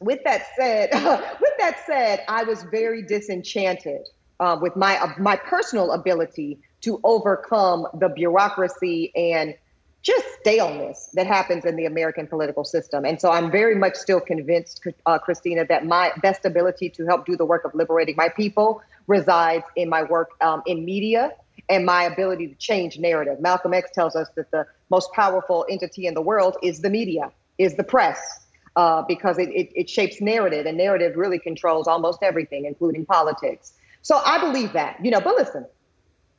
with 0.00 0.22
that 0.24 0.46
said, 0.56 0.90
with 1.40 1.52
that 1.58 1.82
said, 1.86 2.22
I 2.28 2.44
was 2.44 2.62
very 2.64 3.02
disenchanted 3.02 4.02
uh, 4.40 4.58
with 4.60 4.74
my 4.74 4.98
uh, 4.98 5.12
my 5.18 5.36
personal 5.36 5.92
ability 5.92 6.58
to 6.80 6.98
overcome 7.04 7.86
the 7.94 8.08
bureaucracy 8.08 9.12
and 9.14 9.54
just 10.02 10.24
staleness 10.40 11.10
that 11.12 11.26
happens 11.26 11.66
in 11.66 11.76
the 11.76 11.84
American 11.84 12.26
political 12.26 12.64
system. 12.64 13.04
And 13.04 13.20
so 13.20 13.30
I'm 13.30 13.50
very 13.50 13.74
much 13.74 13.96
still 13.96 14.18
convinced, 14.18 14.82
uh, 15.04 15.18
Christina, 15.18 15.66
that 15.66 15.84
my 15.84 16.10
best 16.22 16.46
ability 16.46 16.88
to 16.90 17.04
help 17.04 17.26
do 17.26 17.36
the 17.36 17.44
work 17.44 17.66
of 17.66 17.74
liberating 17.74 18.16
my 18.16 18.30
people 18.30 18.82
resides 19.06 19.64
in 19.76 19.90
my 19.90 20.02
work 20.02 20.30
um, 20.40 20.62
in 20.64 20.86
media 20.86 21.32
and 21.68 21.84
my 21.84 22.04
ability 22.04 22.48
to 22.48 22.54
change 22.54 22.98
narrative. 22.98 23.40
Malcolm 23.40 23.74
X 23.74 23.90
tells 23.92 24.16
us 24.16 24.28
that 24.36 24.50
the 24.50 24.66
most 24.88 25.12
powerful 25.12 25.66
entity 25.68 26.06
in 26.06 26.14
the 26.14 26.22
world 26.22 26.56
is 26.62 26.80
the 26.80 26.90
media, 26.90 27.30
is 27.58 27.74
the 27.74 27.84
press. 27.84 28.46
Uh, 28.76 29.02
because 29.02 29.36
it, 29.36 29.48
it, 29.48 29.68
it 29.74 29.90
shapes 29.90 30.20
narrative, 30.20 30.64
and 30.64 30.78
narrative 30.78 31.16
really 31.16 31.40
controls 31.40 31.88
almost 31.88 32.22
everything, 32.22 32.66
including 32.66 33.04
politics. 33.04 33.72
So 34.02 34.20
I 34.24 34.38
believe 34.40 34.72
that, 34.72 35.04
you 35.04 35.10
know. 35.10 35.20
But 35.20 35.36
listen, 35.36 35.66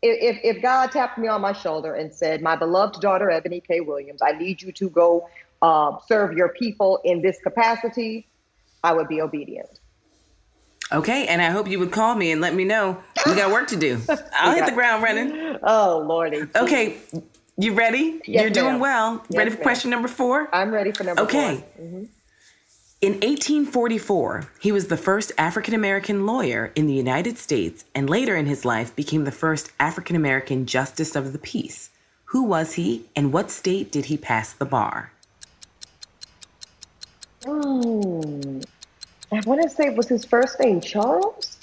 if, 0.02 0.40
if 0.44 0.62
God 0.62 0.92
tapped 0.92 1.18
me 1.18 1.28
on 1.28 1.42
my 1.42 1.54
shoulder 1.54 1.94
and 1.96 2.14
said, 2.14 2.42
My 2.42 2.56
beloved 2.56 3.00
daughter, 3.02 3.28
Eboni 3.28 3.64
K. 3.66 3.82
Williams, 3.82 4.22
I 4.22 4.32
need 4.32 4.62
you 4.62 4.72
to 4.74 4.90
go 4.90 5.28
uh, 5.62 5.98
serve 6.08 6.36
your 6.36 6.50
people 6.50 7.00
in 7.04 7.22
this 7.22 7.38
capacity, 7.44 8.28
I 8.84 8.94
would 8.94 9.08
be 9.08 9.22
obedient. 9.22 9.70
Okay, 10.92 11.28
and 11.28 11.42
I 11.42 11.52
hope 11.52 11.70
you 11.70 11.80
would 11.80 11.92
call 11.92 12.16
me 12.16 12.32
and 12.32 12.42
let 12.42 12.54
me 12.54 12.66
know 12.66 13.02
we 13.26 13.36
got 13.36 13.52
work 13.52 13.68
to 13.70 13.78
do. 13.78 14.02
I'll 14.34 14.54
hit 14.54 14.66
the 14.66 14.74
ground 14.74 15.04
running. 15.04 15.58
Oh, 15.64 16.04
Lordy. 16.06 16.44
Okay, 16.56 16.98
you 17.58 17.74
ready? 17.74 18.22
Yes, 18.26 18.42
You're 18.42 18.50
doing 18.50 18.72
ma'am. 18.74 18.80
well. 18.80 19.24
Yes, 19.30 19.38
ready 19.38 19.52
for 19.52 19.58
ma'am. 19.58 19.64
question 19.64 19.90
number 19.92 20.08
four? 20.10 20.50
I'm 20.54 20.72
ready 20.72 20.92
for 20.92 21.04
number 21.06 21.22
Okay. 21.22 21.58
four. 21.78 21.86
Mhm. 21.86 22.08
In 23.02 23.14
1844, 23.14 24.48
he 24.60 24.72
was 24.72 24.88
the 24.88 24.96
first 24.98 25.32
African 25.36 25.74
American 25.74 26.28
lawyer 26.28 26.72
in 26.76 26.86
the 26.86 26.94
United 26.94 27.40
States 27.40 27.84
and 27.96 28.08
later 28.08 28.36
in 28.36 28.46
his 28.46 28.64
life 28.64 28.96
became 28.96 29.24
the 29.24 29.32
first 29.32 29.72
African 29.80 30.16
American 30.16 30.68
justice 30.68 31.16
of 31.16 31.34
the 31.34 31.40
peace. 31.40 31.90
Who 32.26 32.44
was 32.44 32.74
he 32.74 33.06
and 33.16 33.34
what 33.34 33.50
state 33.50 33.92
did 33.92 34.06
he 34.06 34.18
pass 34.18 34.54
the 34.54 34.66
bar? 34.66 35.12
Hmm. 37.44 38.62
I 39.32 39.40
want 39.48 39.64
to 39.64 39.70
say, 39.70 39.90
was 39.90 40.08
his 40.08 40.24
first 40.24 40.60
name 40.60 40.80
Charles? 40.80 41.58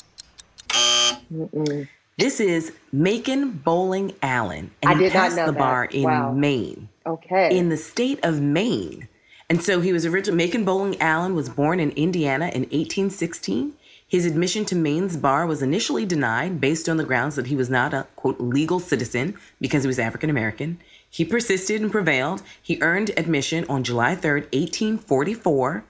Mm-mm. 1.33 1.87
This 2.18 2.40
is 2.40 2.73
Macon 2.90 3.52
Bolling 3.52 4.12
Allen, 4.23 4.73
and 4.83 4.90
I 4.90 4.95
he 4.95 5.00
did 5.04 5.14
not 5.14 5.21
passed 5.21 5.37
the 5.37 5.52
that. 5.52 5.59
bar 5.59 5.85
in 5.85 6.02
Wow. 6.02 6.33
Maine. 6.33 6.88
Okay. 7.07 7.57
in 7.57 7.68
the 7.68 7.76
state 7.76 8.18
of 8.25 8.40
Maine. 8.40 9.07
And 9.50 9.62
so 9.62 9.81
he 9.81 9.93
was 9.93 10.05
originally, 10.05 10.37
Macon 10.37 10.64
Bolling 10.64 11.00
Allen 11.00 11.35
was 11.35 11.49
born 11.49 11.81
in 11.81 11.90
Indiana 11.93 12.47
in 12.47 12.62
1816. 12.62 13.73
His 14.07 14.26
admission 14.26 14.64
to 14.67 14.76
Maine's 14.76 15.17
bar 15.17 15.47
was 15.47 15.62
initially 15.62 16.05
denied 16.05 16.61
based 16.61 16.88
on 16.88 16.99
the 16.99 17.05
grounds 17.05 17.37
that 17.37 17.47
he 17.47 17.57
was 17.57 17.71
not 17.71 17.95
a, 17.95 18.07
quote, 18.17 18.40
legal 18.40 18.78
citizen 18.78 19.37
because 19.61 19.85
he 19.85 19.87
was 19.87 19.99
African 19.99 20.28
American. 20.28 20.78
He 21.09 21.25
persisted 21.25 21.81
and 21.81 21.90
prevailed. 21.90 22.43
He 22.62 22.78
earned 22.83 23.11
admission 23.17 23.64
on 23.68 23.85
July 23.85 24.14
3rd, 24.14 24.44
1844, 24.53 25.85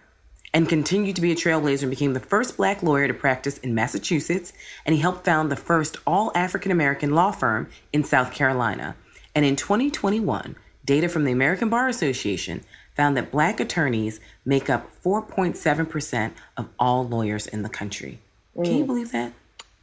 and 0.55 0.69
continued 0.69 1.17
to 1.17 1.23
be 1.23 1.33
a 1.33 1.37
trailblazer 1.37 1.83
and 1.83 1.91
became 1.91 2.15
the 2.15 2.21
first 2.21 2.57
black 2.57 2.83
lawyer 2.83 3.09
to 3.09 3.15
practice 3.15 3.59
in 3.59 3.75
Massachusetts. 3.75 4.53
And 4.87 4.95
he 4.95 5.01
helped 5.01 5.25
found 5.25 5.51
the 5.51 5.57
first 5.57 5.97
all 6.07 6.31
African 6.35 6.71
American 6.71 7.11
law 7.11 7.33
firm 7.33 7.69
in 7.93 8.05
South 8.05 8.33
Carolina. 8.33 8.95
And 9.35 9.45
in 9.45 9.57
2021, 9.57 10.57
data 10.85 11.09
from 11.09 11.25
the 11.25 11.33
American 11.33 11.69
Bar 11.69 11.89
Association 11.89 12.65
found 12.99 13.17
that 13.17 13.31
black 13.31 13.61
attorneys 13.61 14.21
make 14.45 14.69
up 14.69 14.91
4.7% 15.05 16.33
of 16.57 16.69
all 16.81 17.07
lawyers 17.07 17.47
in 17.47 17.63
the 17.63 17.69
country. 17.69 18.19
Can 18.57 18.77
you 18.77 18.85
believe 18.85 19.13
that? 19.13 19.33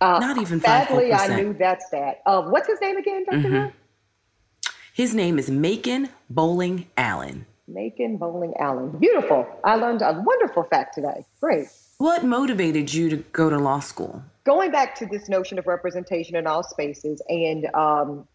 Uh, 0.01 0.19
Not 0.19 0.37
even 0.37 0.59
Sadly, 0.59 1.13
I 1.13 1.29
5%. 1.29 1.35
knew 1.37 1.53
that 1.53 1.81
stat. 1.81 2.21
Uh, 2.25 2.41
what's 2.41 2.67
his 2.67 2.79
name 2.81 2.97
again, 2.97 3.23
doctor 3.23 3.49
Mm-hmm. 3.49 3.75
His 4.93 5.15
name 5.15 5.39
is 5.39 5.49
Macon 5.49 6.09
Bolling 6.29 6.87
Allen. 6.97 7.45
Macon 7.67 8.17
Bolling 8.17 8.53
Allen. 8.59 8.97
Beautiful. 8.97 9.47
I 9.63 9.75
learned 9.75 10.01
a 10.01 10.21
wonderful 10.25 10.63
fact 10.63 10.93
today. 10.93 11.25
Great. 11.39 11.67
What 11.97 12.25
motivated 12.25 12.93
you 12.93 13.09
to 13.09 13.17
go 13.17 13.49
to 13.49 13.57
law 13.57 13.79
school? 13.79 14.21
Going 14.43 14.71
back 14.71 14.93
to 14.95 15.05
this 15.05 15.29
notion 15.29 15.57
of 15.57 15.67
representation 15.67 16.35
in 16.35 16.47
all 16.47 16.63
spaces 16.63 17.21
and 17.29 17.73
um, 17.73 18.27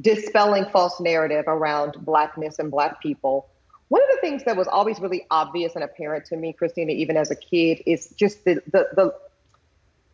dispelling 0.00 0.66
false 0.72 1.00
narrative 1.00 1.44
around 1.46 1.96
blackness 2.04 2.58
and 2.58 2.70
black 2.70 3.00
people. 3.00 3.48
One 3.88 4.02
of 4.02 4.08
the 4.10 4.20
things 4.20 4.44
that 4.44 4.56
was 4.56 4.66
always 4.66 4.98
really 5.00 5.26
obvious 5.30 5.74
and 5.74 5.84
apparent 5.84 6.26
to 6.26 6.36
me, 6.36 6.52
Christina, 6.52 6.92
even 6.92 7.16
as 7.16 7.30
a 7.30 7.36
kid, 7.36 7.82
is 7.86 8.08
just 8.16 8.44
the 8.44 8.62
the, 8.70 8.88
the 8.94 9.14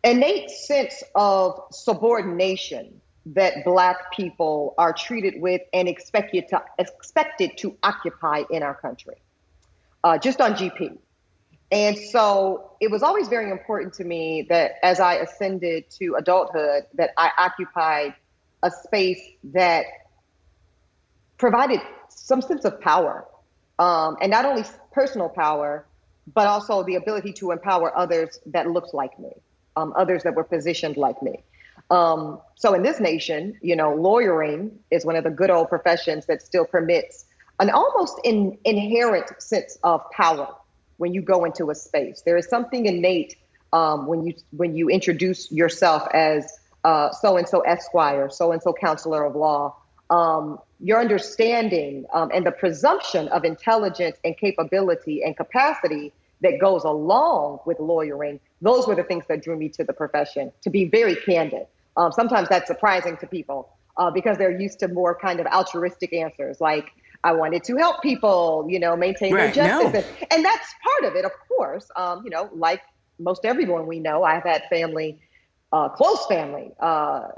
innate 0.03 0.51
sense 0.51 1.03
of 1.15 1.63
subordination 1.71 3.01
that 3.27 3.65
black 3.65 4.13
people 4.13 4.75
are 4.79 4.93
treated 4.93 5.41
with 5.41 5.61
and 5.73 5.89
expected 5.89 6.49
to 6.49 6.63
expected 6.79 7.57
to 7.59 7.77
occupy 7.83 8.43
in 8.51 8.63
our 8.63 8.75
country, 8.75 9.17
uh, 10.03 10.19
just 10.19 10.41
on 10.41 10.55
GP. 10.55 10.99
And 11.73 11.97
so 11.97 12.73
it 12.81 12.91
was 12.91 13.03
always 13.03 13.29
very 13.29 13.51
important 13.51 13.95
to 13.95 14.05
me 14.05 14.47
that 14.49 14.73
as 14.83 14.99
I 14.99 15.15
ascended 15.15 15.89
to 15.99 16.17
adulthood, 16.19 16.87
that 16.95 17.11
I 17.17 17.31
occupied 17.39 18.15
a 18.63 18.71
space 18.71 19.21
that 19.45 19.85
provided 21.39 21.81
some 22.09 22.43
sense 22.43 22.65
of 22.65 22.81
power, 22.81 23.27
um, 23.81 24.17
and 24.21 24.31
not 24.31 24.45
only 24.45 24.63
personal 24.93 25.29
power, 25.29 25.87
but 26.35 26.47
also 26.47 26.85
the 26.85 26.95
ability 26.97 27.33
to 27.33 27.51
empower 27.51 27.97
others 27.97 28.39
that 28.47 28.71
looked 28.71 28.95
like 28.95 29.19
me, 29.19 29.33
um, 29.77 29.93
others 29.97 30.23
that 30.23 30.35
were 30.35 30.45
positioned 30.45 30.97
like 30.99 31.21
me. 31.23 31.43
Um, 31.91 32.41
so 32.55 32.75
in 32.75 32.83
this 32.83 33.01
nation, 33.01 33.59
you 33.63 33.75
know, 33.75 33.95
lawyering 33.95 34.79
is 34.91 35.05
one 35.05 35.17
of 35.17 35.25
the 35.25 35.31
good 35.31 35.51
old 35.51 35.71
professions 35.71 36.27
that 36.27 36.43
still 36.43 36.67
permits 36.67 37.25
an 37.59 37.71
almost 37.71 38.21
in, 38.23 38.57
inherent 38.65 39.29
sense 39.43 39.79
of 39.83 40.03
power 40.13 40.55
when 40.99 41.15
you 41.15 41.23
go 41.23 41.45
into 41.47 41.71
a 41.71 41.75
space. 41.75 42.23
There 42.25 42.37
is 42.37 42.49
something 42.49 42.85
innate 42.85 43.37
um, 43.73 44.07
when 44.07 44.27
you 44.27 44.35
when 44.51 44.77
you 44.77 44.89
introduce 44.89 45.51
yourself 45.51 46.07
as 46.13 46.53
so 46.85 47.37
and 47.37 47.49
so 47.49 47.61
esquire, 47.61 48.29
so 48.29 48.53
and 48.53 48.63
so 48.63 48.73
counselor 48.73 49.25
of 49.25 49.35
law. 49.37 49.77
Um, 50.11 50.59
your 50.83 51.01
understanding 51.01 52.07
um, 52.13 52.31
and 52.33 52.47
the 52.47 52.53
presumption 52.53 53.29
of 53.29 53.45
intelligence 53.45 54.17
and 54.25 54.37
capability 54.37 55.23
and 55.23 55.37
capacity 55.37 56.13
that 56.43 56.59
goes 56.59 56.85
along 56.85 57.59
with 57.67 57.79
lawyering, 57.79 58.41
those 58.63 58.87
were 58.87 58.95
the 58.95 59.03
things 59.03 59.25
that 59.29 59.43
drew 59.43 59.57
me 59.57 59.69
to 59.69 59.85
the 59.85 59.93
profession, 59.93 60.51
to 60.63 60.71
be 60.71 60.87
very 60.87 61.17
candid. 61.17 61.67
Um, 61.97 62.13
sometimes 62.13 62.49
that's 62.49 62.67
surprising 62.67 63.17
to 63.19 63.27
people 63.27 63.69
uh, 63.99 64.11
because 64.11 64.39
they're 64.39 64.59
used 64.59 64.79
to 64.81 64.89
more 64.89 65.15
kind 65.15 65.39
of 65.41 65.47
altruistic 65.47 66.13
answers 66.15 66.61
like, 66.61 66.91
I 67.23 67.33
wanted 67.33 67.65
to 67.65 67.77
help 67.77 68.01
people, 68.01 68.67
you 68.71 68.79
know, 68.79 68.97
maintain 68.97 69.35
Right, 69.35 69.53
their 69.55 69.69
justice. 69.69 69.93
no. 69.93 69.99
And, 69.99 70.33
and 70.33 70.45
that's 70.45 70.73
part 70.83 71.13
of 71.13 71.17
it, 71.19 71.27
of 71.27 71.33
course. 71.47 71.87
Um, 71.95 72.23
you 72.25 72.31
know, 72.31 72.49
like 72.55 72.81
most 73.19 73.45
everyone 73.45 73.87
we 73.87 74.01
know, 74.01 74.23
I've 74.23 74.45
had 74.45 74.63
family, 74.71 75.21
uh, 75.71 75.91
close 75.91 76.25
family, 76.27 76.73
uh, 76.81 77.29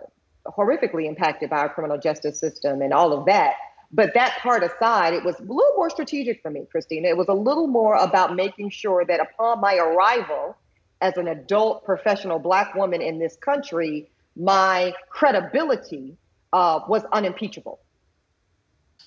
horrifically 0.46 1.06
impacted 1.06 1.50
by 1.50 1.58
our 1.58 1.68
criminal 1.68 1.98
justice 1.98 2.38
system 2.38 2.82
and 2.82 2.92
all 2.92 3.12
of 3.12 3.26
that. 3.26 3.54
But 3.92 4.14
that 4.14 4.38
part 4.38 4.62
aside, 4.62 5.12
it 5.12 5.22
was 5.22 5.38
a 5.38 5.42
little 5.42 5.74
more 5.76 5.90
strategic 5.90 6.40
for 6.40 6.50
me, 6.50 6.66
Christina. 6.70 7.08
It 7.08 7.16
was 7.16 7.28
a 7.28 7.34
little 7.34 7.66
more 7.66 7.94
about 7.96 8.34
making 8.34 8.70
sure 8.70 9.04
that 9.04 9.20
upon 9.20 9.60
my 9.60 9.76
arrival 9.76 10.56
as 11.02 11.16
an 11.16 11.28
adult 11.28 11.84
professional 11.84 12.38
black 12.38 12.74
woman 12.74 13.02
in 13.02 13.18
this 13.18 13.36
country, 13.36 14.08
my 14.34 14.94
credibility 15.10 16.16
uh, 16.52 16.80
was 16.88 17.02
unimpeachable. 17.12 17.80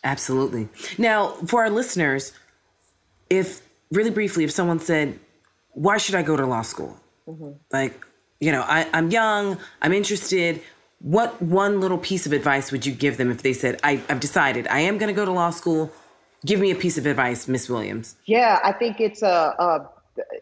Absolutely. 0.04 0.68
Now, 1.00 1.30
for 1.48 1.64
our 1.64 1.70
listeners, 1.70 2.34
if 3.30 3.62
really 3.92 4.12
briefly, 4.12 4.44
if 4.44 4.52
someone 4.52 4.80
said, 4.80 5.20
Why 5.72 5.98
should 5.98 6.16
I 6.16 6.22
go 6.22 6.38
to 6.38 6.46
law 6.46 6.62
school? 6.62 6.96
Like, 7.72 8.06
you 8.40 8.52
know, 8.52 8.62
I, 8.62 8.88
I'm 8.94 9.10
young, 9.10 9.58
I'm 9.82 9.94
interested. 9.94 10.62
What 11.06 11.40
one 11.40 11.82
little 11.82 12.00
piece 12.00 12.26
of 12.26 12.34
advice 12.34 12.72
would 12.72 12.84
you 12.84 12.92
give 12.92 13.18
them 13.18 13.30
if 13.30 13.44
they 13.44 13.54
said, 13.54 13.80
I, 13.84 14.02
I've 14.10 14.20
decided 14.20 14.66
I 14.66 14.80
am 14.80 14.98
going 14.98 15.08
to 15.08 15.14
go 15.14 15.24
to 15.24 15.32
law 15.32 15.52
school? 15.52 15.92
Give 16.44 16.60
me 16.60 16.72
a 16.72 16.76
piece 16.76 16.98
of 16.98 17.06
advice, 17.06 17.48
Miss 17.48 17.70
Williams. 17.70 18.16
Yeah, 18.26 18.60
I 18.64 18.72
think 18.72 19.00
it's 19.00 19.22
a, 19.22 19.54
a 19.60 19.88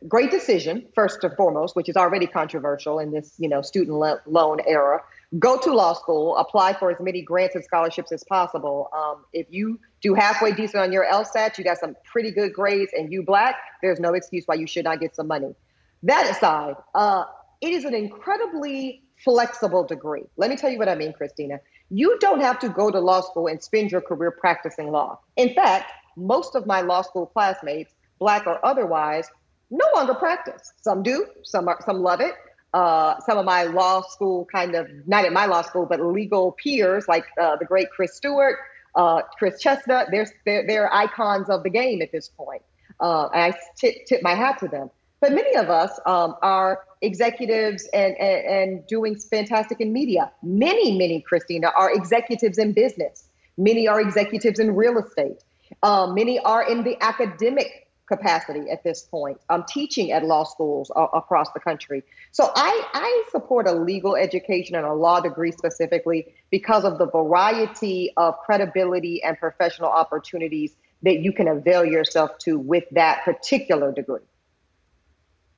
great 0.08 0.32
decision, 0.32 0.86
first 0.96 1.22
and 1.26 1.36
foremost, 1.36 1.76
which 1.76 1.90
is 1.90 1.98
already 1.98 2.28
controversial 2.28 2.98
in 3.00 3.12
this, 3.12 3.34
you 3.38 3.50
know, 3.50 3.62
student 3.62 3.98
lo- 3.98 4.20
loan 4.26 4.60
era. 4.66 5.02
go 5.38 5.58
to 5.58 5.74
law 5.74 5.94
school, 5.94 6.38
apply 6.38 6.74
for 6.74 6.92
as 6.92 6.98
many 7.02 7.22
grants 7.22 7.56
and 7.56 7.64
scholarships 7.66 8.14
as 8.14 8.24
possible. 8.24 8.90
Um, 8.96 9.26
if 9.34 9.48
you 9.50 9.80
do 10.02 10.14
halfway 10.14 10.54
decent 10.54 10.82
on 10.82 10.94
your 10.94 11.06
LSAT, 11.06 11.58
you 11.58 11.66
got 11.66 11.78
some 11.78 11.96
pretty 12.06 12.32
good 12.32 12.54
grades, 12.54 12.94
and 12.94 13.12
you 13.12 13.22
black, 13.22 13.56
there's 13.82 14.00
no 14.00 14.14
excuse 14.14 14.44
why 14.46 14.56
you 14.56 14.68
should 14.68 14.86
not 14.86 15.02
get 15.02 15.14
some 15.14 15.28
money. 15.28 15.56
That 16.04 16.30
aside, 16.30 16.76
uh, 16.96 17.26
it 17.62 17.72
is 17.72 17.84
an 17.84 17.94
incredibly 17.94 19.03
flexible 19.24 19.84
degree. 19.84 20.24
Let 20.38 20.50
me 20.50 20.56
tell 20.56 20.70
you 20.70 20.78
what 20.78 20.90
I 20.90 20.96
mean, 20.96 21.14
Christina. 21.14 21.60
You 21.90 22.18
don't 22.20 22.42
have 22.42 22.60
to 22.60 22.70
go 22.70 22.90
to 22.90 23.00
law 23.00 23.22
school 23.22 23.48
and 23.48 23.62
spend 23.62 23.92
your 23.92 24.02
career 24.02 24.32
practicing 24.32 24.92
law. 24.92 25.20
In 25.38 25.54
fact, 25.54 25.92
most 26.16 26.56
of 26.56 26.66
my 26.66 26.82
law 26.82 27.02
school 27.02 27.28
classmates, 27.28 27.94
black 28.20 28.48
or 28.48 28.64
otherwise, 28.66 29.30
no 29.70 29.86
longer 29.96 30.14
practice. 30.14 30.74
Some 30.82 31.04
do, 31.04 31.28
some 31.44 31.68
are, 31.68 31.80
some 31.86 32.02
love 32.02 32.22
it. 32.22 32.34
Uh, 32.74 33.20
some 33.20 33.38
of 33.38 33.46
my 33.46 33.64
law 33.64 34.02
school 34.02 34.46
kind 34.46 34.74
of 34.76 34.88
not 35.06 35.26
at 35.26 35.34
my 35.34 35.46
law 35.46 35.62
school, 35.62 35.86
but 35.86 36.00
legal 36.02 36.54
peers 36.54 37.08
like 37.08 37.26
uh, 37.40 37.56
the 37.58 37.66
great 37.66 37.90
Chris 37.92 38.16
Stewart, 38.16 38.58
uh, 38.96 39.22
Chris 39.38 39.60
Chestnut. 39.60 40.08
They're, 40.12 40.28
they're, 40.46 40.66
they're 40.66 40.94
icons 40.94 41.50
of 41.50 41.64
the 41.64 41.70
game 41.70 42.02
at 42.02 42.12
this 42.12 42.30
point. 42.30 42.64
Uh, 43.00 43.30
I 43.32 43.54
tip, 43.76 44.06
tip 44.08 44.24
my 44.24 44.34
hat 44.34 44.60
to 44.60 44.68
them. 44.68 44.90
But 45.22 45.34
many 45.34 45.56
of 45.56 45.70
us 45.70 46.00
um, 46.06 46.36
are 46.42 46.82
executives 47.04 47.88
and, 47.94 48.16
and, 48.18 48.46
and 48.46 48.88
doing 48.88 49.16
fantastic 49.16 49.80
in 49.80 49.94
media. 49.94 50.32
Many, 50.42 50.98
many, 50.98 51.22
Christina, 51.22 51.72
are 51.78 51.94
executives 51.94 52.58
in 52.58 52.74
business. 52.74 53.28
Many 53.58 53.88
are 53.88 54.02
executives 54.02 54.60
in 54.60 54.76
real 54.76 54.98
estate. 54.98 55.44
Um, 55.84 56.16
many 56.16 56.40
are 56.40 56.68
in 56.68 56.84
the 56.84 56.98
academic 57.02 57.84
capacity 58.08 58.70
at 58.70 58.84
this 58.84 59.04
point. 59.04 59.40
I'm 59.50 59.64
teaching 59.64 60.12
at 60.12 60.24
law 60.26 60.44
schools 60.44 60.92
uh, 60.96 61.08
across 61.14 61.52
the 61.54 61.60
country. 61.60 62.04
So 62.32 62.52
I, 62.56 62.84
I 62.94 63.24
support 63.32 63.68
a 63.68 63.74
legal 63.74 64.16
education 64.16 64.76
and 64.76 64.86
a 64.86 64.94
law 64.94 65.20
degree 65.20 65.52
specifically 65.52 66.34
because 66.52 66.84
of 66.84 66.98
the 66.98 67.08
variety 67.08 68.12
of 68.18 68.38
credibility 68.40 69.24
and 69.24 69.38
professional 69.38 69.90
opportunities 69.90 70.76
that 71.04 71.20
you 71.20 71.34
can 71.34 71.48
avail 71.48 71.86
yourself 71.86 72.38
to 72.40 72.58
with 72.58 72.86
that 72.92 73.24
particular 73.26 73.92
degree. 73.92 74.22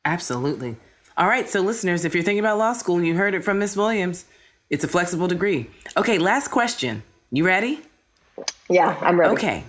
Absolutely. 0.04 0.76
All 1.18 1.28
right, 1.28 1.48
so 1.48 1.62
listeners, 1.62 2.04
if 2.04 2.14
you're 2.14 2.24
thinking 2.24 2.40
about 2.40 2.58
law 2.58 2.74
school 2.74 2.98
and 2.98 3.08
you 3.08 3.16
heard 3.16 3.36
it 3.36 3.44
from 3.44 3.60
Miss 3.60 3.78
Williams, 3.78 4.26
it's 4.70 4.84
a 4.84 4.88
flexible 4.88 5.28
degree. 5.28 5.70
Okay, 5.96 6.18
last 6.18 6.50
question. 6.50 7.04
You 7.32 7.46
ready? 7.46 7.80
Yeah, 8.70 8.98
I'm 9.00 9.18
ready. 9.18 9.34
Okay. 9.34 9.64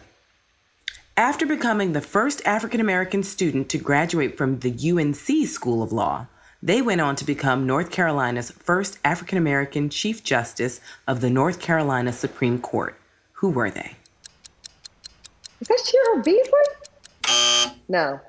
After 1.16 1.46
becoming 1.46 1.92
the 1.92 2.00
first 2.00 2.42
African 2.44 2.80
American 2.80 3.22
student 3.22 3.68
to 3.68 3.78
graduate 3.78 4.36
from 4.36 4.58
the 4.58 4.90
UNC 4.90 5.46
School 5.48 5.84
of 5.84 5.92
Law, 5.92 6.26
they 6.62 6.82
went 6.82 7.00
on 7.00 7.14
to 7.16 7.24
become 7.24 7.64
North 7.64 7.92
Carolina's 7.92 8.50
first 8.50 8.98
African 9.04 9.38
American 9.38 9.88
Chief 9.88 10.24
Justice 10.24 10.80
of 11.06 11.20
the 11.20 11.30
North 11.30 11.60
Carolina 11.60 12.12
Supreme 12.12 12.58
Court. 12.60 12.98
Who 13.34 13.50
were 13.50 13.70
they? 13.70 13.94
Is 15.60 15.68
that 15.68 15.80
Cheri 15.84 16.24
Beasley? 16.24 17.76
No. 17.88 18.20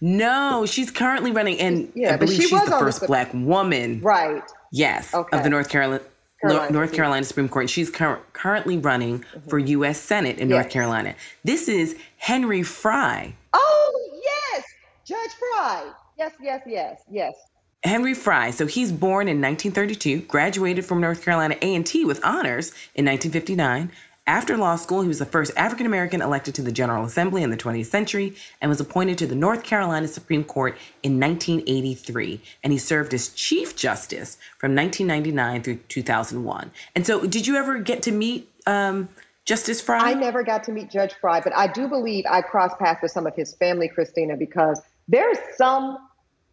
No, 0.00 0.64
she's 0.66 0.90
currently 0.90 1.30
running, 1.30 1.58
and 1.60 1.92
yeah, 1.94 2.14
I 2.14 2.16
believe 2.16 2.40
she 2.40 2.48
she's 2.48 2.64
the 2.64 2.70
first 2.70 3.00
the, 3.00 3.06
black 3.06 3.32
woman. 3.34 4.00
Right. 4.00 4.42
Yes, 4.72 5.12
okay. 5.12 5.36
of 5.36 5.42
the 5.42 5.50
North 5.50 5.68
Carolina 5.68 6.02
Carolina, 6.40 6.72
North 6.72 6.92
Carolina 6.92 7.24
Supreme 7.24 7.48
Court. 7.48 7.68
she's 7.68 7.90
cur- 7.90 8.20
currently 8.32 8.78
running 8.78 9.20
mm-hmm. 9.20 9.48
for 9.48 9.58
U.S. 9.58 10.00
Senate 10.00 10.38
in 10.38 10.48
yes. 10.48 10.56
North 10.56 10.70
Carolina. 10.70 11.14
This 11.44 11.68
is 11.68 11.96
Henry 12.16 12.62
Frye. 12.62 13.34
Oh 13.52 14.20
yes, 14.24 14.64
Judge 15.04 15.30
Frye. 15.38 15.90
Yes, 16.18 16.32
yes, 16.40 16.62
yes, 16.66 17.02
yes. 17.10 17.34
Henry 17.82 18.14
Frye. 18.14 18.50
So 18.50 18.66
he's 18.66 18.92
born 18.92 19.26
in 19.26 19.40
1932, 19.40 20.22
graduated 20.22 20.84
from 20.84 21.00
North 21.00 21.24
Carolina 21.24 21.56
A&T 21.62 22.04
with 22.04 22.22
honors 22.24 22.70
in 22.94 23.06
1959, 23.06 23.90
after 24.30 24.56
law 24.56 24.76
school, 24.76 25.02
he 25.02 25.08
was 25.08 25.18
the 25.18 25.26
first 25.26 25.50
African 25.56 25.86
American 25.86 26.22
elected 26.22 26.54
to 26.54 26.62
the 26.62 26.70
General 26.70 27.04
Assembly 27.04 27.42
in 27.42 27.50
the 27.50 27.56
20th 27.56 27.86
century 27.86 28.36
and 28.60 28.68
was 28.68 28.78
appointed 28.78 29.18
to 29.18 29.26
the 29.26 29.34
North 29.34 29.64
Carolina 29.64 30.06
Supreme 30.06 30.44
Court 30.44 30.78
in 31.02 31.18
1983. 31.18 32.40
And 32.62 32.72
he 32.72 32.78
served 32.78 33.12
as 33.12 33.30
Chief 33.30 33.74
Justice 33.74 34.38
from 34.56 34.76
1999 34.76 35.64
through 35.64 35.80
2001. 35.88 36.70
And 36.94 37.04
so, 37.04 37.26
did 37.26 37.44
you 37.44 37.56
ever 37.56 37.80
get 37.80 38.04
to 38.04 38.12
meet 38.12 38.48
um, 38.68 39.08
Justice 39.46 39.80
Frye? 39.80 40.10
I 40.10 40.14
never 40.14 40.44
got 40.44 40.62
to 40.64 40.70
meet 40.70 40.92
Judge 40.92 41.14
Frye, 41.20 41.40
but 41.40 41.52
I 41.56 41.66
do 41.66 41.88
believe 41.88 42.24
I 42.30 42.40
crossed 42.40 42.78
paths 42.78 43.02
with 43.02 43.10
some 43.10 43.26
of 43.26 43.34
his 43.34 43.56
family, 43.56 43.88
Christina, 43.88 44.36
because 44.36 44.80
there's 45.08 45.38
some 45.56 45.98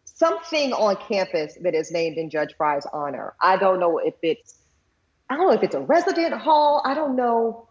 something 0.04 0.72
on 0.72 0.96
campus 0.96 1.56
that 1.62 1.76
is 1.76 1.92
named 1.92 2.18
in 2.18 2.28
Judge 2.28 2.56
Frye's 2.56 2.88
honor. 2.92 3.34
I 3.40 3.56
don't 3.56 3.78
know 3.78 3.98
if 3.98 4.14
it's 4.22 4.56
I 5.30 5.36
don't 5.36 5.46
know 5.46 5.52
if 5.52 5.62
it's 5.62 5.76
a 5.76 5.80
resident 5.82 6.34
hall. 6.34 6.82
I 6.84 6.94
don't 6.94 7.14
know 7.14 7.67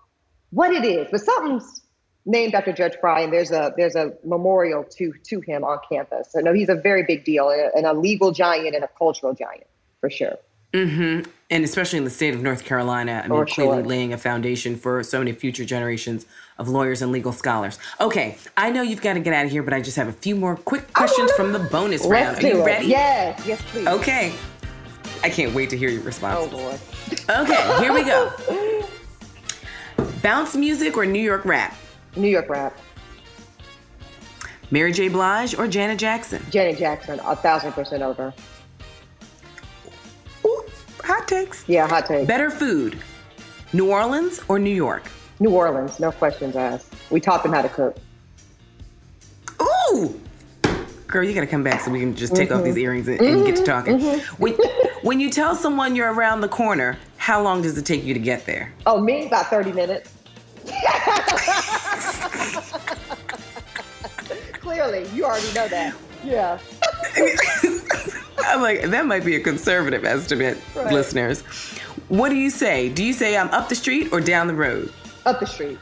what 0.52 0.72
it 0.72 0.86
is, 0.86 1.08
but 1.12 1.22
something's 1.22 1.82
named 2.26 2.54
after 2.54 2.74
Judge 2.74 2.96
Frye, 3.00 3.22
and 3.22 3.34
there's 3.34 3.52
a 3.52 3.74
there's 3.78 3.96
a 3.96 4.14
memorial 4.24 4.84
to 4.84 5.14
to 5.24 5.40
him 5.42 5.64
on 5.64 5.80
campus. 5.90 6.32
So 6.32 6.40
no, 6.40 6.54
he's 6.54 6.70
a 6.70 6.76
very 6.76 7.04
big 7.04 7.24
deal 7.24 7.50
and 7.50 7.86
a 7.86 7.94
legal 7.94 8.32
giant 8.32 8.76
and 8.76 8.84
a 8.84 8.90
cultural 8.98 9.34
giant 9.34 9.68
for 10.00 10.10
sure. 10.10 10.38
Mm-hmm. 10.74 11.30
And 11.50 11.64
especially 11.64 11.98
in 11.98 12.04
the 12.04 12.10
state 12.10 12.34
of 12.34 12.42
North 12.42 12.66
Carolina, 12.66 13.22
I 13.24 13.28
mean, 13.30 13.46
clearly 13.46 13.84
laying 13.84 14.12
a 14.12 14.18
foundation 14.18 14.76
for 14.76 15.02
so 15.02 15.20
many 15.20 15.32
future 15.32 15.64
generations 15.64 16.26
of 16.58 16.68
lawyers 16.68 17.02
and 17.02 17.12
legal 17.12 17.32
scholars. 17.32 17.80
Okay, 18.02 18.38
I 18.58 18.70
know 18.70 18.82
you've 18.82 19.02
got 19.02 19.14
to 19.14 19.22
get 19.22 19.34
out 19.34 19.46
of 19.46 19.52
here, 19.52 19.64
but 19.64 19.74
I 19.74 19.82
just 19.82 19.96
have 19.96 20.10
a 20.10 20.14
few 20.14 20.36
more 20.36 20.58
quick 20.58 20.92
questions 20.92 21.32
from 21.32 21.54
the 21.54 21.60
bonus 21.60 22.06
round. 22.06 22.44
Are 22.44 22.48
you 22.48 22.66
ready? 22.66 22.88
Yes, 22.88 23.42
yes, 23.48 23.62
please. 23.68 23.88
Okay. 23.88 24.34
I 25.24 25.30
can't 25.30 25.56
wait 25.56 25.70
to 25.70 25.78
hear 25.78 25.90
your 25.90 26.04
response. 26.04 26.38
Oh, 26.38 26.48
boy. 26.50 26.78
Okay, 27.30 27.80
here 27.82 27.94
we 27.94 28.04
go. 28.04 28.74
Bounce 30.28 30.58
music 30.58 30.98
or 30.98 31.06
New 31.06 31.22
York 31.22 31.46
rap? 31.46 31.74
New 32.18 32.28
York 32.28 32.50
rap. 32.50 32.78
Mary 34.72 34.92
J. 34.92 35.08
Blige 35.08 35.58
or 35.58 35.70
Janet 35.70 35.98
Jackson? 35.98 36.46
Janet 36.52 36.78
Jackson, 36.78 37.22
a 37.24 37.34
thousand 37.34 37.72
percent 37.72 38.04
over. 38.04 38.34
Ooh, 40.44 40.66
hot 41.02 41.30
takes. 41.30 41.64
Yeah, 41.70 41.88
hot 41.88 42.08
takes. 42.08 42.28
Better 42.28 42.50
food, 42.50 42.98
New 43.72 43.90
Orleans 43.90 44.42
or 44.50 44.60
New 44.60 44.76
York? 44.76 45.10
New 45.40 45.52
Orleans, 45.52 45.98
no 45.98 46.12
questions 46.12 46.58
asked. 46.58 46.94
We 47.10 47.22
taught 47.22 47.42
them 47.42 47.54
how 47.54 47.62
to 47.62 47.70
cook. 47.70 47.98
Ooh, 49.62 50.20
girl, 51.08 51.24
you 51.24 51.34
got 51.34 51.40
to 51.40 51.48
come 51.48 51.64
back 51.64 51.80
so 51.80 51.90
we 51.90 52.02
can 52.02 52.14
just 52.14 52.36
take 52.36 52.50
mm-hmm. 52.50 52.58
off 52.58 52.66
these 52.66 52.76
earrings 52.76 53.08
and, 53.08 53.22
and 53.22 53.46
get 53.46 53.56
to 53.56 53.64
talking. 53.64 53.98
Mm-hmm. 53.98 54.36
When, 54.44 54.54
when 55.04 55.20
you 55.22 55.30
tell 55.30 55.56
someone 55.56 55.96
you're 55.96 56.12
around 56.12 56.42
the 56.42 56.50
corner, 56.50 56.98
how 57.16 57.42
long 57.42 57.62
does 57.62 57.78
it 57.78 57.86
take 57.86 58.04
you 58.04 58.14
to 58.14 58.20
get 58.20 58.46
there? 58.46 58.74
Oh, 58.86 59.00
me, 59.00 59.28
about 59.28 59.48
30 59.48 59.72
minutes. 59.72 60.17
Clearly, 64.54 65.08
you 65.14 65.26
already 65.26 65.54
know 65.54 65.68
that. 65.68 65.96
Yeah. 66.24 66.60
I'm 68.40 68.62
like, 68.62 68.84
that 68.84 69.06
might 69.06 69.26
be 69.26 69.36
a 69.36 69.40
conservative 69.40 70.06
estimate, 70.06 70.58
right. 70.76 70.94
listeners. 70.94 71.42
What 72.10 72.30
do 72.30 72.36
you 72.36 72.50
say? 72.50 72.90
Do 72.90 73.04
you 73.04 73.14
say 73.14 73.38
I'm 73.38 73.50
up 73.50 73.70
the 73.70 73.76
street 73.76 74.12
or 74.12 74.22
down 74.22 74.48
the 74.48 74.56
road? 74.56 74.92
Up 75.26 75.40
the 75.40 75.46
street. 75.46 75.78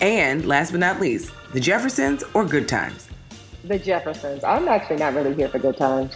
And 0.00 0.46
last 0.46 0.70
but 0.70 0.80
not 0.80 1.00
least, 1.00 1.32
the 1.52 1.60
Jeffersons 1.60 2.24
or 2.34 2.44
Good 2.44 2.68
Times? 2.68 3.08
The 3.64 3.78
Jeffersons. 3.78 4.42
I'm 4.42 4.66
actually 4.68 4.96
not 4.96 5.14
really 5.14 5.34
here 5.34 5.48
for 5.48 5.58
Good 5.58 5.76
Times. 5.76 6.14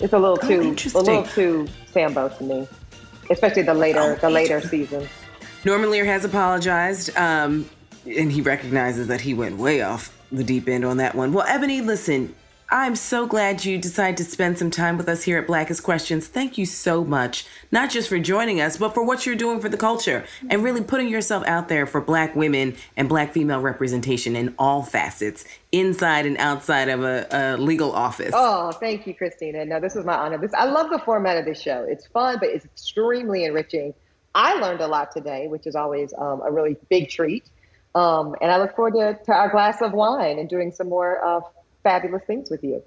It's 0.00 0.12
a 0.12 0.18
little 0.18 0.38
oh, 0.42 0.48
too 0.48 0.76
a 0.94 1.00
little 1.00 1.24
too 1.24 1.68
Sambo 1.92 2.28
to 2.28 2.44
me, 2.44 2.68
especially 3.30 3.62
the 3.62 3.74
later 3.74 4.00
oh, 4.00 4.14
the 4.16 4.30
later 4.30 4.60
season. 4.60 5.08
Norman 5.64 5.90
Lear 5.90 6.04
has 6.04 6.26
apologized, 6.26 7.16
um, 7.16 7.68
and 8.04 8.30
he 8.30 8.42
recognizes 8.42 9.08
that 9.08 9.22
he 9.22 9.32
went 9.32 9.56
way 9.56 9.80
off 9.80 10.14
the 10.30 10.44
deep 10.44 10.68
end 10.68 10.84
on 10.84 10.98
that 10.98 11.14
one. 11.14 11.32
Well, 11.32 11.46
Eboni, 11.46 11.82
listen, 11.82 12.34
I'm 12.70 12.96
so 12.96 13.26
glad 13.26 13.64
you 13.64 13.78
decided 13.78 14.18
to 14.18 14.24
spend 14.24 14.58
some 14.58 14.70
time 14.70 14.98
with 14.98 15.08
us 15.08 15.22
here 15.22 15.38
at 15.38 15.46
Blackest 15.46 15.82
Questions. 15.82 16.26
Thank 16.26 16.58
you 16.58 16.66
so 16.66 17.02
much, 17.02 17.46
not 17.72 17.88
just 17.88 18.10
for 18.10 18.18
joining 18.18 18.60
us, 18.60 18.76
but 18.76 18.92
for 18.92 19.04
what 19.04 19.24
you're 19.24 19.36
doing 19.36 19.60
for 19.60 19.70
the 19.70 19.78
culture 19.78 20.26
and 20.50 20.62
really 20.62 20.82
putting 20.82 21.08
yourself 21.08 21.46
out 21.46 21.68
there 21.68 21.86
for 21.86 22.02
Black 22.02 22.36
women 22.36 22.76
and 22.98 23.08
Black 23.08 23.32
female 23.32 23.60
representation 23.60 24.36
in 24.36 24.54
all 24.58 24.82
facets, 24.82 25.46
inside 25.72 26.26
and 26.26 26.36
outside 26.36 26.90
of 26.90 27.02
a, 27.04 27.26
a 27.30 27.56
legal 27.56 27.92
office. 27.92 28.32
Oh, 28.34 28.72
thank 28.72 29.06
you, 29.06 29.14
Christina. 29.14 29.64
No, 29.64 29.80
this 29.80 29.96
is 29.96 30.04
my 30.04 30.14
honor. 30.14 30.36
This 30.36 30.52
I 30.52 30.66
love 30.66 30.90
the 30.90 30.98
format 30.98 31.38
of 31.38 31.46
this 31.46 31.62
show. 31.62 31.86
It's 31.88 32.06
fun, 32.08 32.36
but 32.38 32.50
it's 32.50 32.66
extremely 32.66 33.44
enriching. 33.44 33.94
I 34.34 34.54
learned 34.54 34.80
a 34.80 34.86
lot 34.86 35.12
today, 35.12 35.46
which 35.48 35.66
is 35.66 35.76
always 35.76 36.12
um, 36.16 36.42
a 36.44 36.50
really 36.50 36.76
big 36.88 37.08
treat. 37.08 37.48
Um, 37.94 38.34
and 38.40 38.50
I 38.50 38.58
look 38.58 38.74
forward 38.74 38.94
to, 38.94 39.24
to, 39.24 39.32
our 39.32 39.48
glass 39.48 39.80
of 39.80 39.92
wine 39.92 40.38
and 40.38 40.48
doing 40.48 40.72
some 40.72 40.88
more 40.88 41.24
uh, 41.24 41.40
fabulous 41.84 42.22
things 42.26 42.50
with 42.50 42.64
you. 42.64 42.82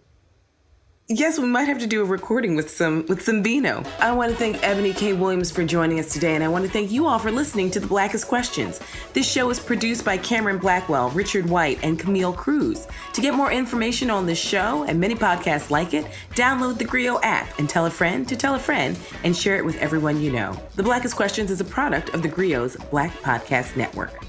Yes, 1.10 1.40
we 1.40 1.48
might 1.48 1.70
have 1.70 1.80
to 1.80 1.88
do 1.88 2.02
a 2.02 2.06
recording 2.06 2.58
with 2.58 2.70
some 2.70 3.06
with 3.08 3.22
some 3.22 3.42
vino. 3.42 3.82
I 3.98 4.12
want 4.12 4.30
to 4.30 4.38
thank 4.38 4.58
Eboni 4.58 4.94
K. 4.94 5.14
Williams 5.14 5.50
for 5.50 5.64
joining 5.64 6.02
us 6.02 6.12
today, 6.12 6.36
and 6.36 6.44
I 6.44 6.50
want 6.50 6.66
to 6.66 6.70
thank 6.70 6.92
you 6.92 7.06
all 7.06 7.18
for 7.18 7.32
listening 7.32 7.72
to 7.72 7.80
The 7.80 7.88
Blackest 7.88 8.28
Questions. 8.28 8.82
This 9.14 9.26
show 9.26 9.50
is 9.50 9.58
produced 9.58 10.04
by 10.04 10.18
Cameron 10.18 10.58
Blackwell, 10.58 11.10
Richard 11.12 11.50
White, 11.50 11.80
and 11.82 11.98
Camille 11.98 12.34
Cruz. 12.34 12.90
To 13.14 13.22
get 13.22 13.34
more 13.34 13.54
information 13.54 14.10
on 14.10 14.26
this 14.26 14.38
show 14.38 14.84
and 14.84 15.00
many 15.00 15.16
podcasts 15.16 15.70
like 15.70 15.94
it, 15.94 16.08
download 16.32 16.78
the 16.78 16.84
Grio 16.84 17.22
app 17.22 17.58
and 17.58 17.70
tell 17.70 17.86
a 17.86 17.90
friend 17.90 18.28
to 18.28 18.36
tell 18.36 18.56
a 18.56 18.60
friend 18.60 19.00
and 19.24 19.34
share 19.34 19.56
it 19.56 19.64
with 19.64 19.78
everyone 19.78 20.20
you 20.20 20.34
know. 20.34 20.62
The 20.76 20.84
Blackest 20.84 21.16
Questions 21.16 21.52
is 21.52 21.62
a 21.62 21.66
product 21.66 22.14
of 22.16 22.22
the 22.22 22.28
Grio's 22.28 22.76
Black 22.92 23.14
Podcast 23.22 23.78
Network. 23.78 24.27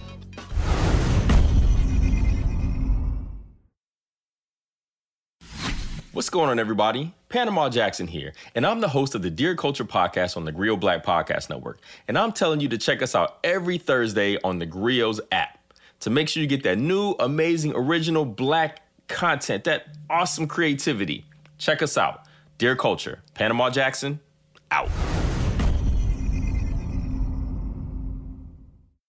What's 6.18 6.30
going 6.30 6.50
on, 6.50 6.58
everybody? 6.58 7.14
Panama 7.28 7.68
Jackson 7.68 8.08
here, 8.08 8.32
and 8.56 8.66
I'm 8.66 8.80
the 8.80 8.88
host 8.88 9.14
of 9.14 9.22
the 9.22 9.30
Dear 9.30 9.54
Culture 9.54 9.84
podcast 9.84 10.36
on 10.36 10.44
the 10.44 10.50
Grio 10.50 10.76
Black 10.76 11.06
Podcast 11.06 11.48
Network. 11.48 11.78
And 12.08 12.18
I'm 12.18 12.32
telling 12.32 12.58
you 12.58 12.68
to 12.70 12.76
check 12.76 13.02
us 13.02 13.14
out 13.14 13.38
every 13.44 13.78
Thursday 13.78 14.36
on 14.42 14.58
the 14.58 14.66
Grio's 14.66 15.20
app 15.30 15.60
to 16.00 16.10
make 16.10 16.28
sure 16.28 16.42
you 16.42 16.48
get 16.48 16.64
that 16.64 16.76
new, 16.76 17.12
amazing, 17.20 17.72
original 17.76 18.24
black 18.24 18.80
content, 19.06 19.62
that 19.62 19.96
awesome 20.10 20.48
creativity. 20.48 21.24
Check 21.56 21.82
us 21.82 21.96
out. 21.96 22.24
Dear 22.58 22.74
Culture, 22.74 23.20
Panama 23.34 23.70
Jackson, 23.70 24.18
out. 24.72 24.90